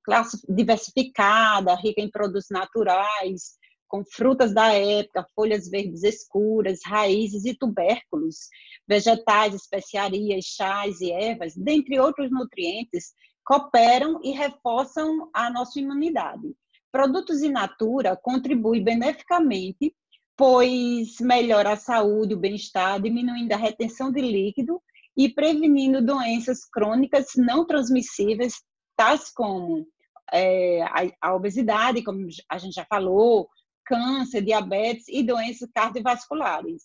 diversificada, 0.50 1.75
rica 1.75 2.01
em 2.01 2.10
produtos 2.10 2.48
naturais, 2.50 3.60
com 3.88 4.03
frutas 4.03 4.56
da 4.56 4.74
época, 4.74 5.27
folhas 5.36 5.70
verdes 5.70 6.01
escuras, 6.01 6.79
raízes 6.84 7.46
e 7.46 7.53
tubérculos, 7.53 8.48
vegetais, 8.88 9.53
especiarias, 9.53 10.46
chás 10.46 11.00
e 11.00 11.12
ervas, 11.12 11.56
dentre 11.56 12.00
outros 12.00 12.32
nutrientes, 12.32 13.13
cooperam 13.48 14.20
e 14.22 14.32
reforçam 14.32 15.30
a 15.34 15.50
nossa 15.50 15.80
imunidade. 15.80 16.54
Produtos 16.92 17.42
in 17.42 17.51
natura 17.51 18.18
contribuem 18.18 18.84
beneficamente, 18.84 19.96
pois 20.36 21.18
melhora 21.22 21.72
a 21.72 21.77
saúde, 21.77 22.34
o 22.34 22.39
bem-estar, 22.39 23.01
diminuindo 23.01 23.54
a 23.54 23.58
retenção 23.58 24.12
de 24.12 24.20
líquido 24.20 24.84
e 25.16 25.30
prevenindo 25.30 26.06
doenças 26.06 26.66
crônicas 26.66 27.27
não 27.38 27.66
transmissíveis, 27.66 28.62
tais 28.98 29.32
como 29.32 29.88
é, 30.34 30.84
a, 30.84 31.30
a 31.30 31.34
obesidade, 31.34 32.04
como 32.04 32.27
a 32.50 32.58
gente 32.58 32.74
já 32.74 32.86
falou, 32.86 33.48
câncer, 33.86 34.42
diabetes 34.42 35.08
e 35.08 35.24
doenças 35.24 35.70
cardiovasculares. 35.74 36.84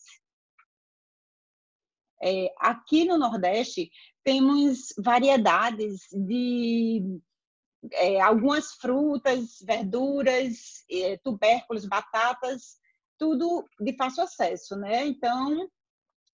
É, 2.23 2.53
aqui 2.57 3.05
no 3.05 3.19
Nordeste, 3.19 3.91
temos 4.25 4.93
variedades 4.99 6.03
de 6.13 7.21
é, 7.93 8.21
algumas 8.21 8.73
frutas, 8.75 9.59
verduras, 9.63 10.85
é, 10.91 11.17
tubérculos, 11.19 11.87
batatas, 11.87 12.79
tudo 13.19 13.65
de 13.81 13.97
fácil 13.97 14.25
acesso, 14.25 14.77
né? 14.77 15.07
Então, 15.07 15.69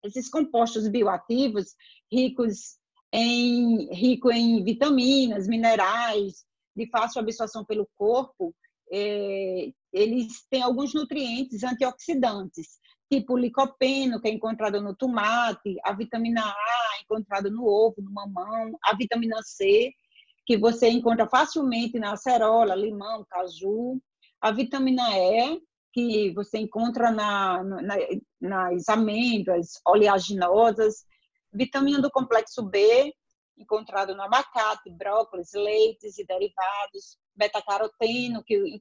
esses 0.05 0.29
compostos 0.29 0.89
bioativos 0.89 1.75
ricos 2.11 2.79
em, 3.13 3.93
rico 3.95 4.31
em 4.31 4.63
vitaminas, 4.63 5.49
minerais, 5.49 6.45
de 6.77 6.89
fácil 6.91 7.21
absorção 7.21 7.65
pelo 7.65 7.89
corpo, 7.97 8.55
é, 8.93 9.73
eles 9.93 10.47
têm 10.51 10.63
alguns 10.63 10.95
nutrientes 10.95 11.65
antioxidantes, 11.65 12.79
tipo 13.11 13.35
o 13.35 13.39
licopeno, 13.39 14.21
que 14.21 14.29
é 14.29 14.33
encontrado 14.33 14.81
no 14.81 14.95
tomate, 14.95 15.77
a 15.85 15.93
vitamina 15.93 16.43
A, 16.43 17.01
encontrada 17.03 17.49
no 17.51 17.65
ovo, 17.65 17.97
no 18.03 18.11
mamão, 18.11 18.79
a 18.83 18.95
vitamina 18.95 19.41
C, 19.43 19.93
que 20.45 20.57
você 20.57 20.89
encontra 20.89 21.29
facilmente 21.29 21.99
na 21.99 22.13
acerola, 22.13 22.75
limão, 22.75 23.25
caju. 23.29 24.01
A 24.41 24.51
vitamina 24.51 25.03
E, 25.17 25.61
que 25.93 26.33
você 26.33 26.59
encontra 26.59 27.11
na, 27.11 27.63
na, 27.63 27.97
nas 28.41 28.89
amêndoas 28.89 29.81
oleaginosas. 29.87 31.05
Vitamina 31.53 32.01
do 32.01 32.11
complexo 32.11 32.63
B, 32.63 33.13
encontrado 33.59 34.15
no 34.15 34.23
abacate, 34.23 34.91
brócolis, 34.91 35.53
leites 35.55 36.19
e 36.19 36.25
derivados, 36.25 37.19
beta-caroteno, 37.35 38.43
que, 38.45 38.81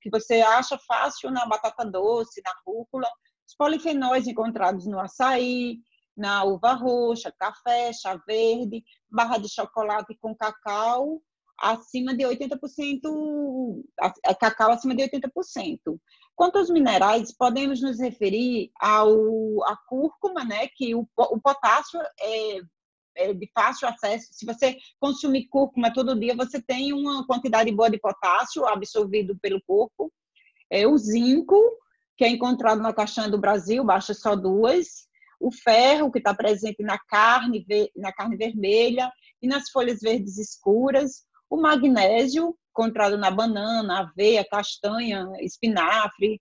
que 0.00 0.10
você 0.10 0.40
acha 0.40 0.78
fácil 0.78 1.30
na 1.30 1.46
batata 1.46 1.84
doce, 1.84 2.40
na 2.44 2.52
rúcula, 2.66 3.08
os 3.46 3.54
polifenóis 3.56 4.26
encontrados 4.26 4.86
no 4.86 4.98
açaí, 4.98 5.78
na 6.16 6.44
uva 6.44 6.74
roxa, 6.74 7.32
café, 7.38 7.92
chá 7.92 8.20
verde, 8.26 8.84
barra 9.10 9.38
de 9.38 9.48
chocolate 9.48 10.16
com 10.20 10.34
cacau, 10.34 11.22
acima 11.58 12.14
de 12.14 12.24
80%, 12.24 13.00
a, 14.00 14.34
cacau 14.34 14.72
acima 14.72 14.94
de 14.94 15.02
80%. 15.04 15.78
Quanto 16.34 16.58
aos 16.58 16.70
minerais, 16.70 17.34
podemos 17.36 17.80
nos 17.80 18.00
referir 18.00 18.70
ao 18.80 19.62
a 19.64 19.76
cúrcuma, 19.86 20.44
né, 20.44 20.68
que 20.68 20.94
o, 20.94 21.06
o 21.16 21.40
potássio 21.40 22.00
é 22.20 22.60
é, 23.14 23.32
de 23.32 23.50
fácil 23.54 23.88
acesso. 23.88 24.28
Se 24.32 24.46
você 24.46 24.76
consumir 24.98 25.48
cúrcuma 25.48 25.92
todo 25.92 26.18
dia, 26.18 26.34
você 26.34 26.60
tem 26.60 26.92
uma 26.92 27.26
quantidade 27.26 27.70
boa 27.72 27.90
de 27.90 27.98
potássio 27.98 28.66
absorvido 28.66 29.36
pelo 29.40 29.62
corpo. 29.62 30.12
É, 30.70 30.86
o 30.86 30.96
zinco, 30.96 31.60
que 32.16 32.24
é 32.24 32.28
encontrado 32.28 32.80
na 32.80 32.92
caixinha 32.92 33.28
do 33.28 33.38
Brasil, 33.38 33.84
baixa 33.84 34.14
só 34.14 34.36
duas. 34.36 35.08
O 35.40 35.50
ferro, 35.50 36.10
que 36.10 36.18
está 36.18 36.32
presente 36.32 36.82
na 36.82 36.98
carne, 36.98 37.66
na 37.96 38.12
carne 38.12 38.36
vermelha 38.36 39.10
e 39.40 39.48
nas 39.48 39.70
folhas 39.70 40.00
verdes 40.00 40.38
escuras. 40.38 41.24
O 41.50 41.60
magnésio, 41.60 42.56
encontrado 42.70 43.18
na 43.18 43.30
banana, 43.30 44.00
aveia, 44.00 44.46
castanha, 44.48 45.28
espinafre, 45.40 46.40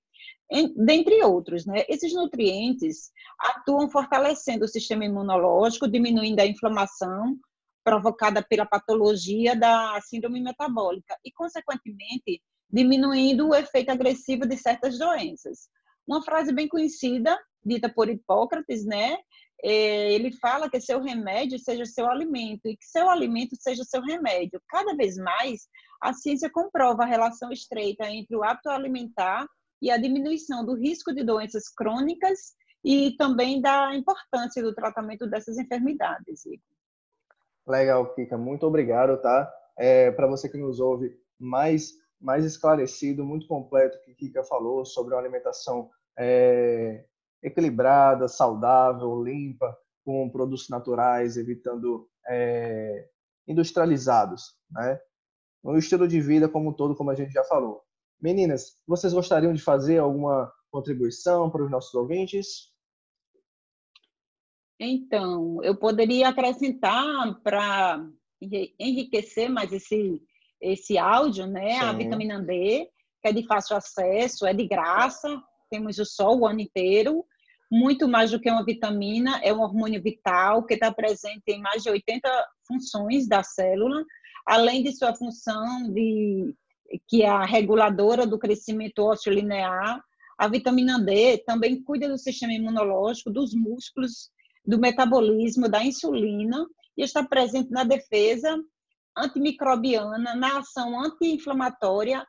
dentre 0.75 1.23
outros. 1.23 1.65
Né? 1.65 1.83
Esses 1.87 2.13
nutrientes 2.13 3.11
atuam 3.39 3.89
fortalecendo 3.89 4.65
o 4.65 4.67
sistema 4.67 5.05
imunológico, 5.05 5.87
diminuindo 5.87 6.39
a 6.39 6.45
inflamação 6.45 7.37
provocada 7.83 8.45
pela 8.47 8.65
patologia 8.65 9.55
da 9.55 9.99
síndrome 10.01 10.39
metabólica 10.39 11.17
e, 11.25 11.31
consequentemente, 11.31 12.41
diminuindo 12.71 13.49
o 13.49 13.55
efeito 13.55 13.91
agressivo 13.91 14.47
de 14.47 14.57
certas 14.57 14.97
doenças. 14.97 15.69
Uma 16.07 16.23
frase 16.23 16.53
bem 16.53 16.67
conhecida, 16.67 17.37
dita 17.63 17.89
por 17.89 18.09
Hipócrates, 18.09 18.85
né? 18.85 19.17
É, 19.63 20.11
ele 20.13 20.31
fala 20.37 20.69
que 20.69 20.81
seu 20.81 20.99
remédio 21.01 21.59
seja 21.59 21.85
seu 21.85 22.09
alimento 22.09 22.65
e 22.65 22.75
que 22.75 22.85
seu 22.85 23.09
alimento 23.09 23.55
seja 23.59 23.83
seu 23.83 24.01
remédio. 24.01 24.59
Cada 24.67 24.95
vez 24.95 25.17
mais, 25.17 25.67
a 26.01 26.13
ciência 26.13 26.49
comprova 26.49 27.03
a 27.03 27.05
relação 27.05 27.51
estreita 27.51 28.09
entre 28.09 28.35
o 28.35 28.43
hábito 28.43 28.69
alimentar 28.69 29.45
e 29.79 29.91
a 29.91 29.97
diminuição 29.97 30.65
do 30.65 30.73
risco 30.73 31.13
de 31.13 31.23
doenças 31.23 31.69
crônicas 31.69 32.55
e 32.83 33.15
também 33.17 33.61
da 33.61 33.95
importância 33.95 34.63
do 34.63 34.73
tratamento 34.73 35.27
dessas 35.27 35.59
enfermidades. 35.59 36.43
Legal, 37.67 38.13
Kika, 38.15 38.37
muito 38.37 38.65
obrigado, 38.65 39.21
tá? 39.21 39.51
É, 39.77 40.11
Para 40.11 40.27
você 40.27 40.49
que 40.49 40.57
nos 40.57 40.79
ouve, 40.79 41.15
mais, 41.39 41.93
mais 42.21 42.45
esclarecido, 42.45 43.25
muito 43.25 43.47
completo 43.47 43.99
que 44.03 44.13
Kika 44.13 44.43
falou 44.43 44.85
sobre 44.85 45.13
uma 45.13 45.19
alimentação 45.19 45.89
é, 46.17 47.05
equilibrada, 47.41 48.27
saudável, 48.27 49.23
limpa, 49.23 49.75
com 50.05 50.29
produtos 50.29 50.69
naturais, 50.69 51.37
evitando 51.37 52.07
é, 52.27 53.09
industrializados, 53.47 54.55
né? 54.69 54.99
Um 55.63 55.77
estilo 55.77 56.07
de 56.07 56.19
vida 56.19 56.49
como 56.49 56.69
um 56.69 56.73
todo, 56.73 56.95
como 56.95 57.11
a 57.11 57.15
gente 57.15 57.31
já 57.31 57.43
falou. 57.43 57.83
Meninas, 58.19 58.79
vocês 58.87 59.13
gostariam 59.13 59.53
de 59.53 59.61
fazer 59.61 59.99
alguma 59.99 60.51
contribuição 60.71 61.49
para 61.49 61.63
os 61.63 61.69
nossos 61.69 61.93
ouvintes? 61.93 62.71
Então, 64.79 65.61
eu 65.63 65.75
poderia 65.75 66.29
acrescentar 66.29 67.39
para 67.43 68.03
enriquecer 68.79 69.49
mais 69.49 69.71
esse, 69.71 70.19
esse 70.61 70.97
áudio, 70.97 71.47
né? 71.47 71.73
Sim. 71.73 71.79
A 71.79 71.93
vitamina 71.93 72.39
D, 72.39 72.87
que 73.21 73.27
é 73.27 73.33
de 73.33 73.45
fácil 73.45 73.75
acesso, 73.75 74.45
é 74.45 74.53
de 74.53 74.67
graça, 74.67 75.41
temos 75.69 75.97
o 75.97 76.05
sol 76.05 76.39
o 76.39 76.47
ano 76.47 76.59
inteiro, 76.59 77.25
muito 77.71 78.07
mais 78.07 78.31
do 78.31 78.39
que 78.39 78.51
uma 78.51 78.65
vitamina, 78.65 79.39
é 79.41 79.53
um 79.53 79.61
hormônio 79.61 80.01
vital 80.01 80.65
que 80.65 80.73
está 80.73 80.91
presente 80.91 81.43
em 81.47 81.61
mais 81.61 81.81
de 81.81 81.89
80 81.89 82.29
funções 82.67 83.27
da 83.27 83.41
célula, 83.43 84.03
além 84.45 84.83
de 84.83 84.91
sua 84.91 85.15
função 85.15 85.91
de 85.91 86.53
que 87.07 87.23
é 87.23 87.29
a 87.29 87.45
reguladora 87.45 88.27
do 88.27 88.37
crescimento 88.37 88.99
ósseo 88.99 89.31
linear. 89.31 90.03
A 90.37 90.47
vitamina 90.49 90.99
D 90.99 91.37
também 91.45 91.81
cuida 91.81 92.09
do 92.09 92.17
sistema 92.17 92.51
imunológico, 92.51 93.31
dos 93.31 93.53
músculos, 93.53 94.29
do 94.65 94.77
metabolismo, 94.77 95.69
da 95.69 95.83
insulina 95.83 96.67
e 96.97 97.03
está 97.03 97.23
presente 97.23 97.71
na 97.71 97.85
defesa 97.85 98.61
antimicrobiana, 99.17 100.35
na 100.35 100.59
ação 100.59 100.99
anti-inflamatória, 100.99 102.25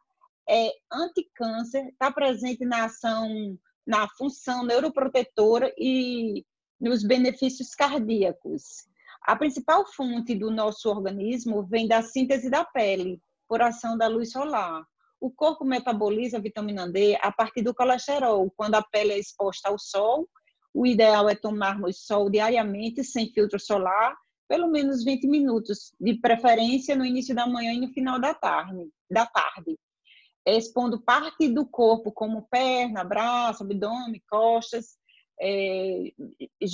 é, 0.48 0.72
anticâncer, 0.92 1.86
está 1.88 2.10
presente 2.10 2.64
na 2.64 2.84
ação, 2.84 3.58
na 3.86 4.08
função 4.08 4.64
neuroprotetora 4.64 5.72
e 5.78 6.44
nos 6.80 7.04
benefícios 7.04 7.74
cardíacos. 7.74 8.86
A 9.22 9.36
principal 9.36 9.86
fonte 9.86 10.34
do 10.34 10.50
nosso 10.50 10.90
organismo 10.90 11.62
vem 11.62 11.86
da 11.86 12.02
síntese 12.02 12.50
da 12.50 12.64
pele, 12.64 13.20
por 13.48 13.62
ação 13.62 13.96
da 13.96 14.08
luz 14.08 14.32
solar. 14.32 14.84
O 15.20 15.30
corpo 15.30 15.64
metaboliza 15.64 16.38
a 16.38 16.40
vitamina 16.40 16.90
D 16.90 17.16
a 17.22 17.30
partir 17.30 17.62
do 17.62 17.74
colesterol. 17.74 18.50
Quando 18.56 18.74
a 18.74 18.82
pele 18.82 19.12
é 19.12 19.18
exposta 19.18 19.68
ao 19.68 19.78
sol, 19.78 20.28
o 20.74 20.84
ideal 20.84 21.28
é 21.28 21.34
tomarmos 21.36 22.04
sol 22.04 22.28
diariamente, 22.28 23.04
sem 23.04 23.30
filtro 23.32 23.60
solar, 23.60 24.16
pelo 24.52 24.70
menos 24.70 25.02
20 25.02 25.26
minutos, 25.28 25.94
de 25.98 26.12
preferência 26.12 26.94
no 26.94 27.06
início 27.06 27.34
da 27.34 27.46
manhã 27.46 27.72
e 27.72 27.80
no 27.80 27.88
final 27.88 28.20
da 28.20 28.34
tarde. 28.34 28.86
Da 29.10 29.24
tarde 29.24 29.78
expondo 30.44 31.00
parte 31.00 31.48
do 31.48 31.64
corpo, 31.64 32.12
como 32.12 32.46
perna, 32.50 33.02
braço, 33.02 33.62
abdômen, 33.62 34.20
costas, 34.28 34.98
é, 35.40 36.12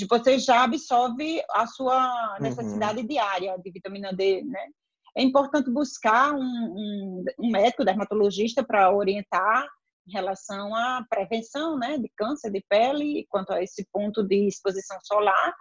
você 0.09 0.41
já 0.41 0.65
absorve 0.65 1.41
a 1.53 1.67
sua 1.69 2.35
uhum. 2.35 2.43
necessidade 2.43 3.01
uhum. 3.01 3.07
diária 3.07 3.57
de 3.63 3.71
vitamina 3.71 4.13
D, 4.13 4.43
né? 4.43 4.71
é 5.17 5.23
importante 5.23 5.71
buscar 5.71 6.33
um, 6.33 6.41
um, 6.41 7.25
um 7.39 7.51
médico 7.51 7.85
dermatologista 7.85 8.65
para 8.65 8.93
orientar 8.93 9.69
em 10.09 10.13
relação 10.13 10.75
à 10.75 11.05
prevenção 11.09 11.79
né, 11.79 11.99
de 11.99 12.11
câncer 12.17 12.51
de 12.51 12.65
pele, 12.69 13.27
quanto 13.29 13.53
a 13.53 13.63
esse 13.63 13.87
ponto 13.93 14.27
de 14.27 14.49
exposição 14.49 14.99
solar. 15.03 15.55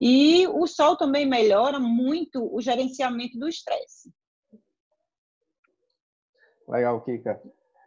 E 0.00 0.46
o 0.48 0.66
sol 0.66 0.96
também 0.96 1.26
melhora 1.26 1.78
muito 1.78 2.54
o 2.54 2.60
gerenciamento 2.60 3.38
do 3.38 3.48
estresse. 3.48 4.12
Legal, 6.66 7.00
Kika. 7.02 7.40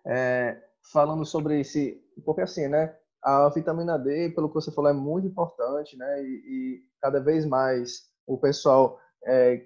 É, 0.06 0.62
falando 0.92 1.26
sobre 1.26 1.62
esse, 1.62 2.04
porque 2.26 2.42
assim, 2.42 2.68
né? 2.68 2.96
A 3.22 3.48
vitamina 3.50 3.98
D, 3.98 4.32
pelo 4.32 4.50
que 4.50 4.56
você 4.56 4.70
falou, 4.70 4.92
é 4.92 4.94
muito 4.94 5.26
importante, 5.26 5.98
né? 5.98 6.22
E, 6.22 6.26
e 6.26 6.84
cada 7.02 7.22
vez 7.22 7.46
mais 7.46 8.10
o 8.28 8.38
pessoal 8.38 9.00
é, 9.26 9.66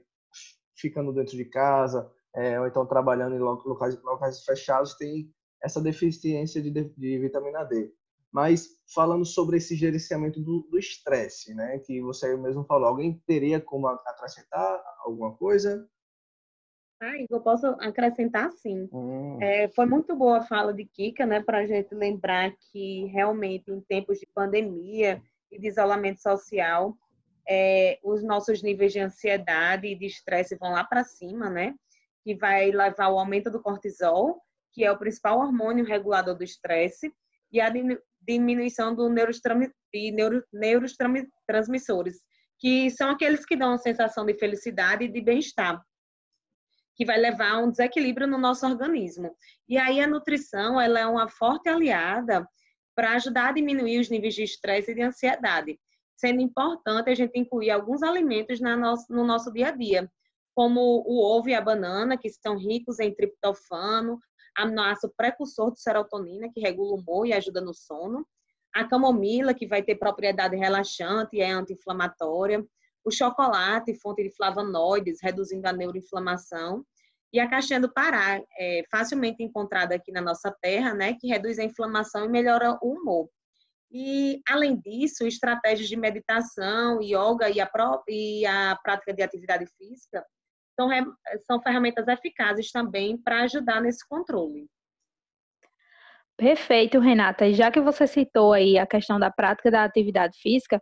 ficando 0.76 1.12
dentro 1.12 1.36
de 1.36 1.46
casa, 1.46 2.12
é, 2.36 2.60
ou 2.60 2.68
então 2.68 2.86
trabalhando 2.86 3.36
em 3.36 3.40
locais, 3.40 4.00
locais 4.04 4.44
fechados, 4.44 4.96
tem 4.96 5.34
essa 5.64 5.82
deficiência 5.82 6.62
de, 6.62 6.70
de, 6.72 7.20
vitamina 7.20 7.64
D. 7.64 7.92
Mas 8.32 8.68
falando 8.94 9.26
sobre 9.26 9.58
esse 9.58 9.76
gerenciamento 9.76 10.40
do 10.40 10.68
estresse, 10.78 11.54
né, 11.54 11.80
que 11.80 12.02
você 12.02 12.36
mesmo 12.38 12.64
falou, 12.66 12.88
alguém 12.88 13.22
teria 13.26 13.60
como 13.60 13.88
acrescentar 13.88 14.84
alguma 15.00 15.36
coisa? 15.36 15.88
Ah, 17.02 17.14
eu 17.30 17.42
posso 17.42 17.68
acrescentar 17.80 18.52
sim. 18.54 18.90
Hum. 18.92 19.38
É, 19.42 19.70
foi 19.70 19.86
muito 19.86 20.16
boa 20.16 20.40
a 20.40 20.44
fala 20.44 20.74
de 20.74 20.84
Kika, 20.84 21.26
né, 21.26 21.42
para 21.42 21.60
a 21.60 21.66
gente 21.66 21.94
lembrar 21.94 22.52
que 22.72 23.06
realmente 23.06 23.72
em 23.72 23.80
tempos 23.82 24.20
de 24.20 24.28
pandemia 24.34 25.22
e 25.52 25.60
de 25.60 25.68
isolamento 25.68 26.22
social, 26.22 26.98
é, 27.48 28.00
os 28.04 28.24
nossos 28.24 28.62
níveis 28.62 28.92
de 28.92 29.00
ansiedade 29.00 29.88
e 29.88 29.96
de 29.96 30.06
estresse 30.06 30.58
vão 30.58 30.72
lá 30.72 30.84
para 30.84 31.04
cima, 31.04 31.50
né? 31.50 31.76
Que 32.24 32.36
vai 32.36 32.72
levar 32.72 33.06
ao 33.06 33.20
aumento 33.20 33.50
do 33.50 33.62
cortisol, 33.62 34.42
que 34.74 34.84
é 34.84 34.92
o 34.92 34.98
principal 34.98 35.40
hormônio 35.40 35.86
regulador 35.86 36.36
do 36.36 36.44
estresse, 36.44 37.14
e 37.52 37.62
a 37.62 37.72
diminuição 38.22 38.94
do 38.94 39.10
de 39.94 40.12
neuro, 40.12 40.44
neurotransmissores, 40.52 42.20
que 42.60 42.90
são 42.92 43.12
aqueles 43.12 43.46
que 43.46 43.56
dão 43.56 43.74
a 43.74 43.78
sensação 43.78 44.26
de 44.26 44.34
felicidade 44.38 45.06
e 45.06 45.08
de 45.08 45.22
bem-estar, 45.22 45.82
que 46.96 47.06
vai 47.06 47.18
levar 47.18 47.52
a 47.52 47.60
um 47.60 47.70
desequilíbrio 47.70 48.28
no 48.28 48.38
nosso 48.38 48.66
organismo. 48.66 49.36
E 49.70 49.78
aí 49.78 50.02
a 50.02 50.08
nutrição, 50.08 50.82
ela 50.82 51.00
é 51.00 51.06
uma 51.06 51.30
forte 51.30 51.70
aliada 51.70 52.48
para 52.96 53.14
ajudar 53.14 53.50
a 53.50 53.52
diminuir 53.54 54.00
os 54.00 54.10
níveis 54.10 54.34
de 54.34 54.44
estresse 54.44 54.92
e 54.92 54.96
de 54.96 55.04
ansiedade 55.04 55.80
sendo 56.18 56.42
importante 56.42 57.10
a 57.10 57.16
gente 57.16 57.40
incluir 57.40 57.70
alguns 57.70 58.02
alimentos 58.02 58.60
nosso, 58.60 59.06
no 59.14 59.24
nosso 59.24 59.54
dia 59.54 59.68
a 59.68 59.72
dia, 59.72 60.12
como 60.56 60.82
o 61.06 61.24
ovo 61.24 61.50
e 61.50 61.54
a 61.54 61.62
banana, 61.62 62.18
que 62.18 62.28
estão 62.28 62.58
ricos 62.58 63.00
em 63.00 63.14
triptofano, 63.14 64.20
aminoácido 64.58 65.14
precursor 65.16 65.72
de 65.72 65.82
serotonina, 65.82 66.50
que 66.52 66.60
regula 66.60 66.94
o 66.94 67.00
humor 67.00 67.28
e 67.28 67.34
ajuda 67.34 67.62
no 67.62 67.74
sono, 67.74 68.28
a 68.74 68.84
camomila, 68.86 69.54
que 69.54 69.68
vai 69.68 69.82
ter 69.84 69.96
propriedade 69.96 70.56
relaxante 70.56 71.38
e 71.38 71.42
é 71.42 71.52
anti-inflamatória, 71.52 72.66
o 73.04 73.12
chocolate, 73.12 73.96
fonte 73.96 74.24
de 74.24 74.36
flavonoides, 74.36 75.20
reduzindo 75.22 75.66
a 75.68 75.74
neuroinflamação, 75.74 76.84
e 77.32 77.40
a 77.40 77.50
caixinha 77.50 77.80
do 77.80 77.92
Pará, 77.92 78.42
é 78.58 78.84
facilmente 78.90 79.44
encontrada 79.44 79.96
aqui 79.96 80.12
na 80.12 80.22
nossa 80.22 80.52
terra, 80.62 80.94
né, 80.94 81.14
que 81.14 81.28
reduz 81.28 81.60
a 81.60 81.64
inflamação 81.64 82.26
e 82.26 82.30
melhora 82.30 82.78
o 82.82 82.94
humor. 82.94 83.30
E, 83.92 84.42
além 84.48 84.78
disso, 84.78 85.26
estratégias 85.26 85.88
de 85.88 85.96
meditação, 85.96 87.02
yoga 87.02 87.50
e 87.50 87.62
a, 87.62 87.70
e 88.08 88.46
a 88.46 88.78
prática 88.84 89.14
de 89.14 89.22
atividade 89.22 89.66
física 89.78 90.26
são, 90.78 90.90
são 91.46 91.62
ferramentas 91.62 92.08
eficazes 92.08 92.72
também 92.72 93.18
para 93.18 93.42
ajudar 93.42 93.82
nesse 93.82 94.08
controle. 94.08 94.68
Perfeito, 96.38 97.00
Renata. 97.00 97.48
E 97.48 97.56
já 97.56 97.72
que 97.72 97.82
você 97.82 98.06
citou 98.06 98.54
aí 98.54 98.78
a 98.78 98.86
questão 98.86 99.20
da 99.20 99.32
prática 99.32 99.72
da 99.72 99.84
atividade 99.84 100.38
física, 100.40 100.80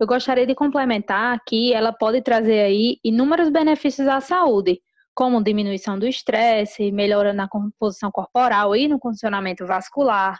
eu 0.00 0.06
gostaria 0.06 0.44
de 0.46 0.54
complementar 0.54 1.40
que 1.46 1.72
ela 1.72 1.92
pode 1.92 2.20
trazer 2.22 2.60
aí 2.60 2.98
inúmeros 3.04 3.48
benefícios 3.48 4.08
à 4.08 4.20
saúde, 4.20 4.80
como 5.14 5.42
diminuição 5.42 5.96
do 5.96 6.06
estresse, 6.06 6.90
melhora 6.90 7.32
na 7.32 7.48
composição 7.48 8.10
corporal 8.10 8.74
e 8.74 8.88
no 8.88 8.98
condicionamento 8.98 9.64
vascular, 9.64 10.38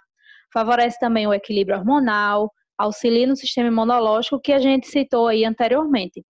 favorece 0.52 0.98
também 0.98 1.26
o 1.26 1.32
equilíbrio 1.32 1.78
hormonal, 1.78 2.52
auxilia 2.76 3.26
no 3.26 3.36
sistema 3.36 3.68
imunológico 3.68 4.40
que 4.40 4.52
a 4.52 4.58
gente 4.58 4.88
citou 4.88 5.28
aí 5.28 5.44
anteriormente. 5.44 6.24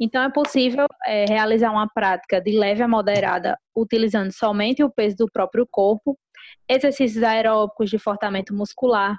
Então, 0.00 0.22
é 0.22 0.30
possível 0.30 0.86
é, 1.04 1.26
realizar 1.26 1.70
uma 1.70 1.86
prática 1.86 2.40
de 2.40 2.52
leve 2.58 2.82
a 2.82 2.88
moderada 2.88 3.58
utilizando 3.76 4.32
somente 4.32 4.82
o 4.82 4.90
peso 4.90 5.16
do 5.18 5.30
próprio 5.30 5.66
corpo, 5.70 6.18
exercícios 6.66 7.22
aeróbicos 7.22 7.90
de 7.90 7.98
fortalecimento 7.98 8.54
muscular, 8.54 9.14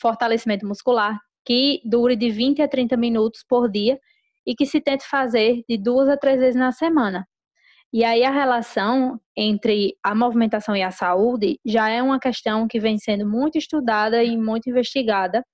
fortalecimento 0.00 0.66
muscular, 0.66 1.20
que 1.44 1.80
dure 1.84 2.16
de 2.16 2.30
20 2.30 2.62
a 2.62 2.68
30 2.68 2.96
minutos 2.96 3.44
por 3.48 3.70
dia 3.70 3.98
e 4.44 4.56
que 4.56 4.66
se 4.66 4.80
tente 4.80 5.06
fazer 5.06 5.62
de 5.68 5.78
duas 5.78 6.08
a 6.08 6.16
três 6.16 6.40
vezes 6.40 6.56
na 6.56 6.72
semana. 6.72 7.26
E 7.92 8.04
aí 8.04 8.24
a 8.24 8.30
relação 8.30 9.20
entre 9.36 9.94
a 10.02 10.14
movimentação 10.14 10.74
e 10.74 10.82
a 10.82 10.90
saúde 10.90 11.60
já 11.64 11.88
é 11.90 12.02
uma 12.02 12.18
questão 12.18 12.66
que 12.66 12.80
vem 12.80 12.98
sendo 12.98 13.28
muito 13.28 13.58
estudada 13.58 14.24
e 14.24 14.36
muito 14.36 14.68
investigada 14.68 15.44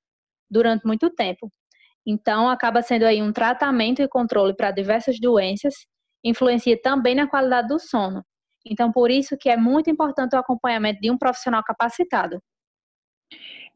durante 0.50 0.86
muito 0.86 1.10
tempo. 1.10 1.50
Então, 2.10 2.48
acaba 2.48 2.80
sendo 2.80 3.04
aí 3.04 3.20
um 3.20 3.30
tratamento 3.30 4.00
e 4.00 4.08
controle 4.08 4.56
para 4.56 4.70
diversas 4.70 5.20
doenças, 5.20 5.74
influencia 6.24 6.80
também 6.80 7.14
na 7.14 7.28
qualidade 7.28 7.68
do 7.68 7.78
sono. 7.78 8.24
Então, 8.64 8.90
por 8.90 9.10
isso 9.10 9.36
que 9.36 9.50
é 9.50 9.58
muito 9.58 9.90
importante 9.90 10.34
o 10.34 10.38
acompanhamento 10.38 11.00
de 11.02 11.10
um 11.10 11.18
profissional 11.18 11.62
capacitado. 11.62 12.42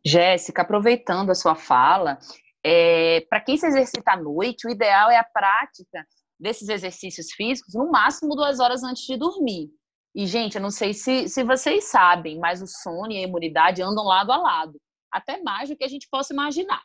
Jéssica, 0.03 0.63
aproveitando 0.63 1.29
a 1.29 1.35
sua 1.35 1.55
fala, 1.55 2.19
é, 2.65 3.21
para 3.29 3.39
quem 3.39 3.59
se 3.59 3.67
exercita 3.67 4.13
à 4.13 4.17
noite, 4.17 4.67
o 4.67 4.71
ideal 4.71 5.11
é 5.11 5.19
a 5.19 5.25
prática 5.25 6.03
desses 6.41 6.71
exercícios 6.71 7.33
físicos 7.33 7.75
no 7.75 7.91
máximo 7.91 8.35
duas 8.35 8.61
horas 8.61 8.83
antes 8.83 9.05
de 9.05 9.19
dormir. 9.19 9.69
E, 10.15 10.27
gente, 10.27 10.55
eu 10.55 10.63
não 10.63 10.71
sei 10.71 10.95
se, 10.95 11.29
se 11.29 11.45
vocês 11.45 11.85
sabem, 11.85 12.39
mas 12.39 12.63
o 12.63 12.67
sono 12.67 13.13
e 13.13 13.19
a 13.19 13.23
imunidade 13.23 13.83
andam 13.83 14.05
lado 14.05 14.33
a 14.33 14.39
lado, 14.39 14.81
até 15.13 15.43
mais 15.43 15.69
do 15.69 15.77
que 15.77 15.85
a 15.85 15.89
gente 15.89 16.09
possa 16.11 16.33
imaginar. 16.33 16.81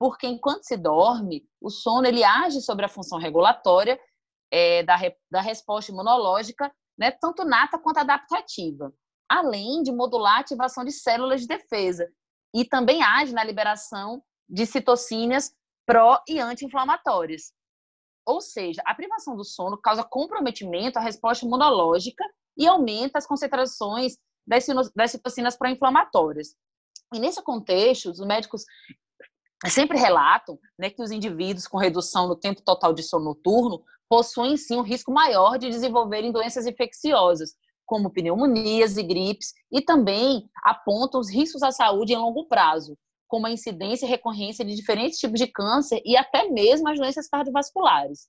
Porque 0.00 0.26
enquanto 0.26 0.64
se 0.64 0.78
dorme, 0.78 1.46
o 1.60 1.68
sono 1.68 2.06
ele 2.06 2.24
age 2.24 2.62
sobre 2.62 2.86
a 2.86 2.88
função 2.88 3.18
regulatória 3.18 4.00
é, 4.50 4.82
da, 4.82 4.96
da 5.30 5.42
resposta 5.42 5.92
imunológica, 5.92 6.74
né, 6.98 7.10
tanto 7.10 7.44
nata 7.44 7.78
quanto 7.78 7.98
adaptativa, 7.98 8.90
além 9.28 9.82
de 9.82 9.92
modular 9.92 10.38
a 10.38 10.40
ativação 10.40 10.84
de 10.84 10.90
células 10.90 11.42
de 11.42 11.46
defesa, 11.46 12.10
e 12.54 12.64
também 12.64 13.02
age 13.02 13.34
na 13.34 13.44
liberação 13.44 14.22
de 14.48 14.64
citocínias 14.64 15.54
pró 15.86 16.18
e 16.26 16.40
anti-inflamatórias. 16.40 17.52
Ou 18.26 18.40
seja, 18.40 18.82
a 18.86 18.94
privação 18.94 19.36
do 19.36 19.44
sono 19.44 19.76
causa 19.76 20.02
comprometimento 20.02 20.98
à 20.98 21.02
resposta 21.02 21.44
imunológica 21.44 22.24
e 22.56 22.66
aumenta 22.66 23.18
as 23.18 23.26
concentrações 23.26 24.16
das 24.46 25.10
citocinas 25.10 25.56
pró-inflamatórias. 25.56 26.56
E 27.12 27.18
nesse 27.18 27.42
contexto, 27.42 28.10
os 28.10 28.20
médicos 28.20 28.64
sempre 29.68 29.98
relatam 29.98 30.58
né, 30.78 30.88
que 30.88 31.02
os 31.02 31.10
indivíduos 31.10 31.66
com 31.66 31.76
redução 31.76 32.26
no 32.26 32.36
tempo 32.36 32.62
total 32.62 32.94
de 32.94 33.02
sono 33.02 33.26
noturno 33.26 33.82
possuem 34.08 34.56
sim 34.56 34.76
um 34.76 34.82
risco 34.82 35.12
maior 35.12 35.58
de 35.58 35.68
desenvolverem 35.68 36.32
doenças 36.32 36.66
infecciosas, 36.66 37.50
como 37.86 38.10
pneumonias 38.10 38.96
e 38.96 39.02
gripes, 39.02 39.52
e 39.70 39.82
também 39.82 40.48
apontam 40.64 41.20
os 41.20 41.30
riscos 41.30 41.62
à 41.62 41.70
saúde 41.70 42.12
em 42.12 42.16
longo 42.16 42.46
prazo, 42.46 42.96
como 43.28 43.46
a 43.46 43.50
incidência 43.50 44.06
e 44.06 44.08
recorrência 44.08 44.64
de 44.64 44.74
diferentes 44.74 45.18
tipos 45.18 45.38
de 45.38 45.46
câncer 45.46 46.00
e 46.04 46.16
até 46.16 46.48
mesmo 46.48 46.88
as 46.88 46.98
doenças 46.98 47.28
cardiovasculares. 47.28 48.28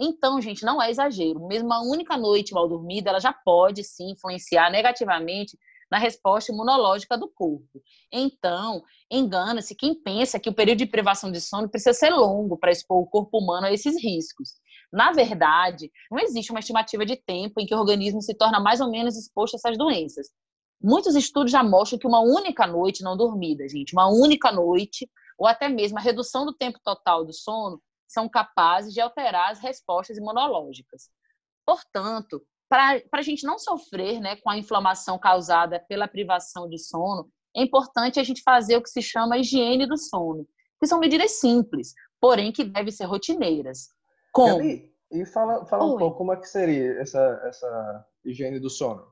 Então, 0.00 0.40
gente, 0.40 0.64
não 0.64 0.82
é 0.82 0.90
exagero. 0.90 1.46
Mesmo 1.46 1.66
uma 1.66 1.82
única 1.82 2.16
noite 2.16 2.52
mal 2.52 2.68
dormida, 2.68 3.10
ela 3.10 3.20
já 3.20 3.32
pode 3.32 3.84
sim 3.84 4.10
influenciar 4.10 4.70
negativamente 4.70 5.56
na 5.92 5.98
resposta 5.98 6.50
imunológica 6.50 7.18
do 7.18 7.28
corpo. 7.28 7.82
Então, 8.10 8.82
engana-se 9.10 9.74
quem 9.74 9.94
pensa 9.94 10.40
que 10.40 10.48
o 10.48 10.54
período 10.54 10.78
de 10.78 10.86
privação 10.86 11.30
de 11.30 11.38
sono 11.38 11.68
precisa 11.68 11.92
ser 11.92 12.08
longo 12.08 12.56
para 12.56 12.70
expor 12.70 12.96
o 12.96 13.06
corpo 13.06 13.38
humano 13.38 13.66
a 13.66 13.72
esses 13.72 14.02
riscos. 14.02 14.54
Na 14.90 15.12
verdade, 15.12 15.92
não 16.10 16.18
existe 16.18 16.50
uma 16.50 16.60
estimativa 16.60 17.04
de 17.04 17.16
tempo 17.16 17.60
em 17.60 17.66
que 17.66 17.74
o 17.74 17.78
organismo 17.78 18.22
se 18.22 18.32
torna 18.32 18.58
mais 18.58 18.80
ou 18.80 18.90
menos 18.90 19.18
exposto 19.18 19.52
a 19.52 19.58
essas 19.58 19.76
doenças. 19.76 20.30
Muitos 20.82 21.14
estudos 21.14 21.52
já 21.52 21.62
mostram 21.62 21.98
que 21.98 22.06
uma 22.06 22.20
única 22.20 22.66
noite 22.66 23.04
não 23.04 23.14
dormida, 23.14 23.68
gente, 23.68 23.92
uma 23.92 24.08
única 24.08 24.50
noite, 24.50 25.06
ou 25.36 25.46
até 25.46 25.68
mesmo 25.68 25.98
a 25.98 26.00
redução 26.00 26.46
do 26.46 26.54
tempo 26.54 26.80
total 26.82 27.22
do 27.22 27.34
sono, 27.34 27.82
são 28.08 28.30
capazes 28.30 28.94
de 28.94 29.00
alterar 29.02 29.50
as 29.50 29.60
respostas 29.60 30.16
imunológicas. 30.16 31.10
Portanto, 31.66 32.42
para 32.72 33.02
a 33.12 33.22
gente 33.22 33.44
não 33.44 33.58
sofrer 33.58 34.18
né, 34.18 34.36
com 34.36 34.48
a 34.48 34.56
inflamação 34.56 35.18
causada 35.18 35.78
pela 35.86 36.08
privação 36.08 36.66
de 36.66 36.78
sono, 36.78 37.28
é 37.54 37.62
importante 37.62 38.18
a 38.18 38.22
gente 38.22 38.40
fazer 38.42 38.78
o 38.78 38.82
que 38.82 38.88
se 38.88 39.02
chama 39.02 39.36
higiene 39.36 39.86
do 39.86 39.98
sono, 39.98 40.48
que 40.80 40.86
são 40.86 40.98
medidas 40.98 41.32
simples, 41.32 41.92
porém 42.18 42.50
que 42.50 42.64
devem 42.64 42.90
ser 42.90 43.04
rotineiras. 43.04 43.88
Como? 44.32 44.62
e 44.62 45.26
fala, 45.26 45.66
fala 45.66 45.84
um 45.84 45.98
pouco 45.98 46.16
como 46.16 46.32
é 46.32 46.36
que 46.36 46.48
seria 46.48 46.98
essa, 46.98 47.42
essa 47.44 48.06
higiene 48.24 48.58
do 48.58 48.70
sono. 48.70 49.06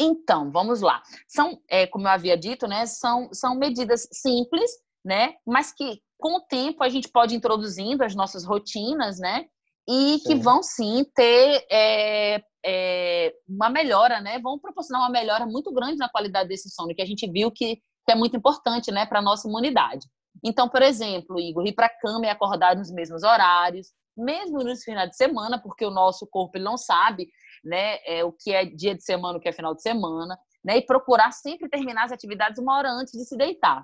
Então, 0.00 0.52
vamos 0.52 0.80
lá. 0.80 1.02
São, 1.26 1.60
é, 1.68 1.84
como 1.84 2.06
eu 2.06 2.12
havia 2.12 2.38
dito, 2.38 2.68
né, 2.68 2.86
são, 2.86 3.28
são 3.32 3.56
medidas 3.56 4.06
simples, 4.12 4.70
né, 5.04 5.34
mas 5.44 5.72
que 5.72 6.00
com 6.16 6.36
o 6.36 6.42
tempo 6.42 6.84
a 6.84 6.88
gente 6.88 7.08
pode 7.08 7.34
ir 7.34 7.38
introduzindo 7.38 8.04
as 8.04 8.14
nossas 8.14 8.44
rotinas, 8.44 9.18
né, 9.18 9.46
e 9.88 10.18
sim. 10.18 10.28
que 10.28 10.34
vão 10.36 10.62
sim 10.62 11.04
ter 11.12 11.66
é, 11.68 12.40
é, 12.70 13.32
uma 13.48 13.70
melhora, 13.70 14.20
né, 14.20 14.38
vão 14.38 14.58
proporcionar 14.58 15.02
uma 15.02 15.10
melhora 15.10 15.46
muito 15.46 15.72
grande 15.72 15.96
na 15.96 16.08
qualidade 16.08 16.50
desse 16.50 16.68
sono, 16.68 16.94
que 16.94 17.00
a 17.00 17.06
gente 17.06 17.26
viu 17.30 17.50
que, 17.50 17.76
que 17.76 18.12
é 18.12 18.14
muito 18.14 18.36
importante, 18.36 18.92
né, 18.92 19.06
para 19.06 19.20
a 19.20 19.22
nossa 19.22 19.48
imunidade. 19.48 20.06
Então, 20.44 20.68
por 20.68 20.82
exemplo, 20.82 21.40
Igor, 21.40 21.66
ir 21.66 21.72
para 21.72 21.86
a 21.86 21.98
cama 21.98 22.26
e 22.26 22.28
acordar 22.28 22.76
nos 22.76 22.92
mesmos 22.92 23.22
horários, 23.22 23.88
mesmo 24.14 24.58
nos 24.58 24.84
finais 24.84 25.08
de 25.08 25.16
semana, 25.16 25.58
porque 25.60 25.84
o 25.84 25.90
nosso 25.90 26.26
corpo 26.26 26.58
ele 26.58 26.64
não 26.64 26.76
sabe 26.76 27.28
né, 27.64 27.96
é, 28.04 28.22
o 28.22 28.32
que 28.32 28.52
é 28.52 28.66
dia 28.66 28.94
de 28.94 29.02
semana, 29.02 29.38
o 29.38 29.40
que 29.40 29.48
é 29.48 29.52
final 29.52 29.74
de 29.74 29.80
semana, 29.80 30.38
né, 30.62 30.76
e 30.76 30.82
procurar 30.82 31.32
sempre 31.32 31.70
terminar 31.70 32.04
as 32.04 32.12
atividades 32.12 32.58
uma 32.58 32.76
hora 32.76 32.90
antes 32.90 33.14
de 33.14 33.24
se 33.24 33.36
deitar. 33.36 33.82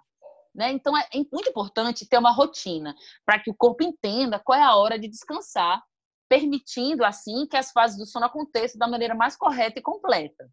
Né? 0.55 0.73
Então, 0.73 0.97
é 0.97 1.07
muito 1.33 1.49
importante 1.49 2.07
ter 2.07 2.18
uma 2.18 2.33
rotina 2.33 2.94
para 3.25 3.40
que 3.40 3.51
o 3.51 3.55
corpo 3.55 3.83
entenda 3.83 4.38
qual 4.38 4.59
é 4.59 4.62
a 4.62 4.77
hora 4.77 4.99
de 4.99 5.09
descansar, 5.09 5.83
permitindo, 6.29 7.05
assim, 7.05 7.47
que 7.47 7.57
as 7.57 7.71
fases 7.71 7.99
do 7.99 8.07
sono 8.07 8.27
aconteçam 8.27 8.79
da 8.79 8.89
maneira 8.89 9.15
mais 9.15 9.37
correta 9.37 9.79
e 9.79 9.83
completa. 9.83 10.49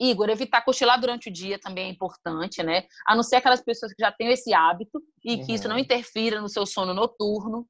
Igor, 0.00 0.28
evitar 0.30 0.64
cochilar 0.64 1.00
durante 1.00 1.28
o 1.28 1.32
dia 1.32 1.58
também 1.60 1.86
é 1.86 1.90
importante, 1.90 2.62
né? 2.62 2.84
A 3.06 3.14
não 3.14 3.22
ser 3.22 3.36
aquelas 3.36 3.60
pessoas 3.60 3.92
que 3.92 4.02
já 4.02 4.10
têm 4.10 4.32
esse 4.32 4.52
hábito 4.52 5.00
e 5.24 5.36
que 5.38 5.50
uhum. 5.50 5.54
isso 5.54 5.68
não 5.68 5.76
uhum. 5.76 5.82
interfira 5.82 6.40
no 6.40 6.48
seu 6.48 6.66
sono 6.66 6.92
noturno. 6.92 7.66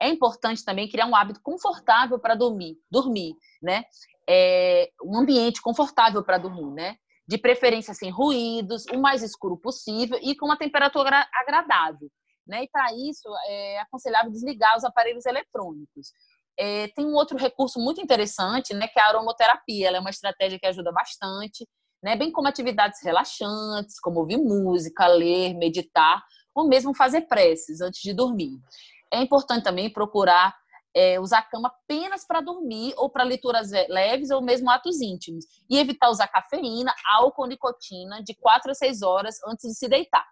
É 0.00 0.08
importante 0.08 0.64
também 0.64 0.88
criar 0.88 1.06
um 1.06 1.14
hábito 1.14 1.40
confortável 1.42 2.18
para 2.18 2.34
dormir, 2.34 2.76
dormir, 2.90 3.34
né? 3.62 3.84
É, 4.28 4.90
um 5.02 5.16
ambiente 5.16 5.62
confortável 5.62 6.24
para 6.24 6.38
dormir, 6.38 6.72
né? 6.74 6.96
De 7.28 7.38
preferência 7.38 7.94
sem 7.94 8.10
ruídos, 8.10 8.84
o 8.92 8.98
mais 8.98 9.22
escuro 9.22 9.56
possível 9.56 10.18
e 10.22 10.34
com 10.36 10.46
uma 10.46 10.58
temperatura 10.58 11.26
agradável, 11.32 12.10
né? 12.46 12.64
E 12.64 12.68
para 12.68 12.92
isso 12.94 13.28
é 13.46 13.80
aconselhável 13.80 14.30
desligar 14.30 14.76
os 14.76 14.84
aparelhos 14.84 15.24
eletrônicos. 15.24 16.12
É, 16.58 16.88
tem 16.88 17.04
um 17.04 17.14
outro 17.14 17.36
recurso 17.36 17.78
muito 17.78 18.00
interessante, 18.00 18.72
né? 18.74 18.88
Que 18.88 18.98
é 18.98 19.02
a 19.02 19.08
aromoterapia. 19.08 19.88
Ela 19.88 19.98
é 19.98 20.00
uma 20.00 20.10
estratégia 20.10 20.58
que 20.58 20.66
ajuda 20.66 20.90
bastante, 20.92 21.68
né? 22.02 22.16
Bem 22.16 22.32
como 22.32 22.48
atividades 22.48 23.02
relaxantes, 23.02 24.00
como 24.00 24.20
ouvir 24.20 24.38
música, 24.38 25.06
ler, 25.06 25.54
meditar, 25.54 26.22
ou 26.54 26.66
mesmo 26.66 26.94
fazer 26.94 27.22
preces 27.22 27.80
antes 27.80 28.00
de 28.00 28.14
dormir. 28.14 28.58
É 29.12 29.20
importante 29.20 29.64
também 29.64 29.92
procurar 29.92 30.54
é, 30.96 31.20
usar 31.20 31.40
a 31.40 31.42
cama 31.42 31.68
apenas 31.68 32.26
para 32.26 32.40
dormir 32.40 32.94
ou 32.96 33.10
para 33.10 33.22
leituras 33.22 33.70
leves 33.70 34.30
ou 34.30 34.40
mesmo 34.40 34.70
atos 34.70 35.02
íntimos. 35.02 35.44
E 35.68 35.78
evitar 35.78 36.08
usar 36.08 36.26
cafeína, 36.26 36.94
álcool, 37.18 37.46
nicotina 37.46 38.22
de 38.22 38.34
4 38.34 38.70
a 38.70 38.74
6 38.74 39.02
horas 39.02 39.36
antes 39.46 39.68
de 39.68 39.74
se 39.76 39.88
deitar. 39.88 40.26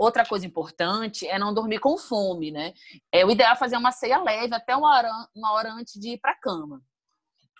Outra 0.00 0.24
coisa 0.24 0.46
importante 0.46 1.28
é 1.28 1.38
não 1.38 1.52
dormir 1.52 1.78
com 1.78 1.98
fome, 1.98 2.50
né? 2.50 2.72
É 3.12 3.22
o 3.22 3.30
ideal 3.30 3.52
é 3.52 3.56
fazer 3.56 3.76
uma 3.76 3.92
ceia 3.92 4.16
leve 4.22 4.54
até 4.54 4.74
uma 4.74 4.88
hora, 4.88 5.10
uma 5.36 5.52
hora 5.52 5.70
antes 5.74 6.00
de 6.00 6.14
ir 6.14 6.18
para 6.18 6.30
a 6.30 6.40
cama. 6.40 6.80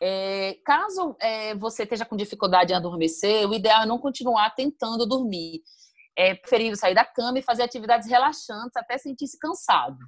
É, 0.03 0.57
caso 0.65 1.15
é, 1.21 1.55
você 1.55 1.83
esteja 1.83 2.07
com 2.07 2.17
dificuldade 2.17 2.73
em 2.73 2.77
adormecer, 2.77 3.47
o 3.47 3.53
ideal 3.53 3.83
é 3.83 3.87
não 3.87 3.99
continuar 3.99 4.55
tentando 4.55 5.05
dormir. 5.05 5.61
É 6.17 6.35
preferível 6.35 6.79
sair 6.79 6.95
da 6.95 7.05
cama 7.05 7.39
e 7.39 7.43
fazer 7.43 7.63
atividades 7.63 8.09
relaxantes 8.09 8.75
até 8.75 8.97
sentir-se 8.97 9.39
cansado. 9.39 9.99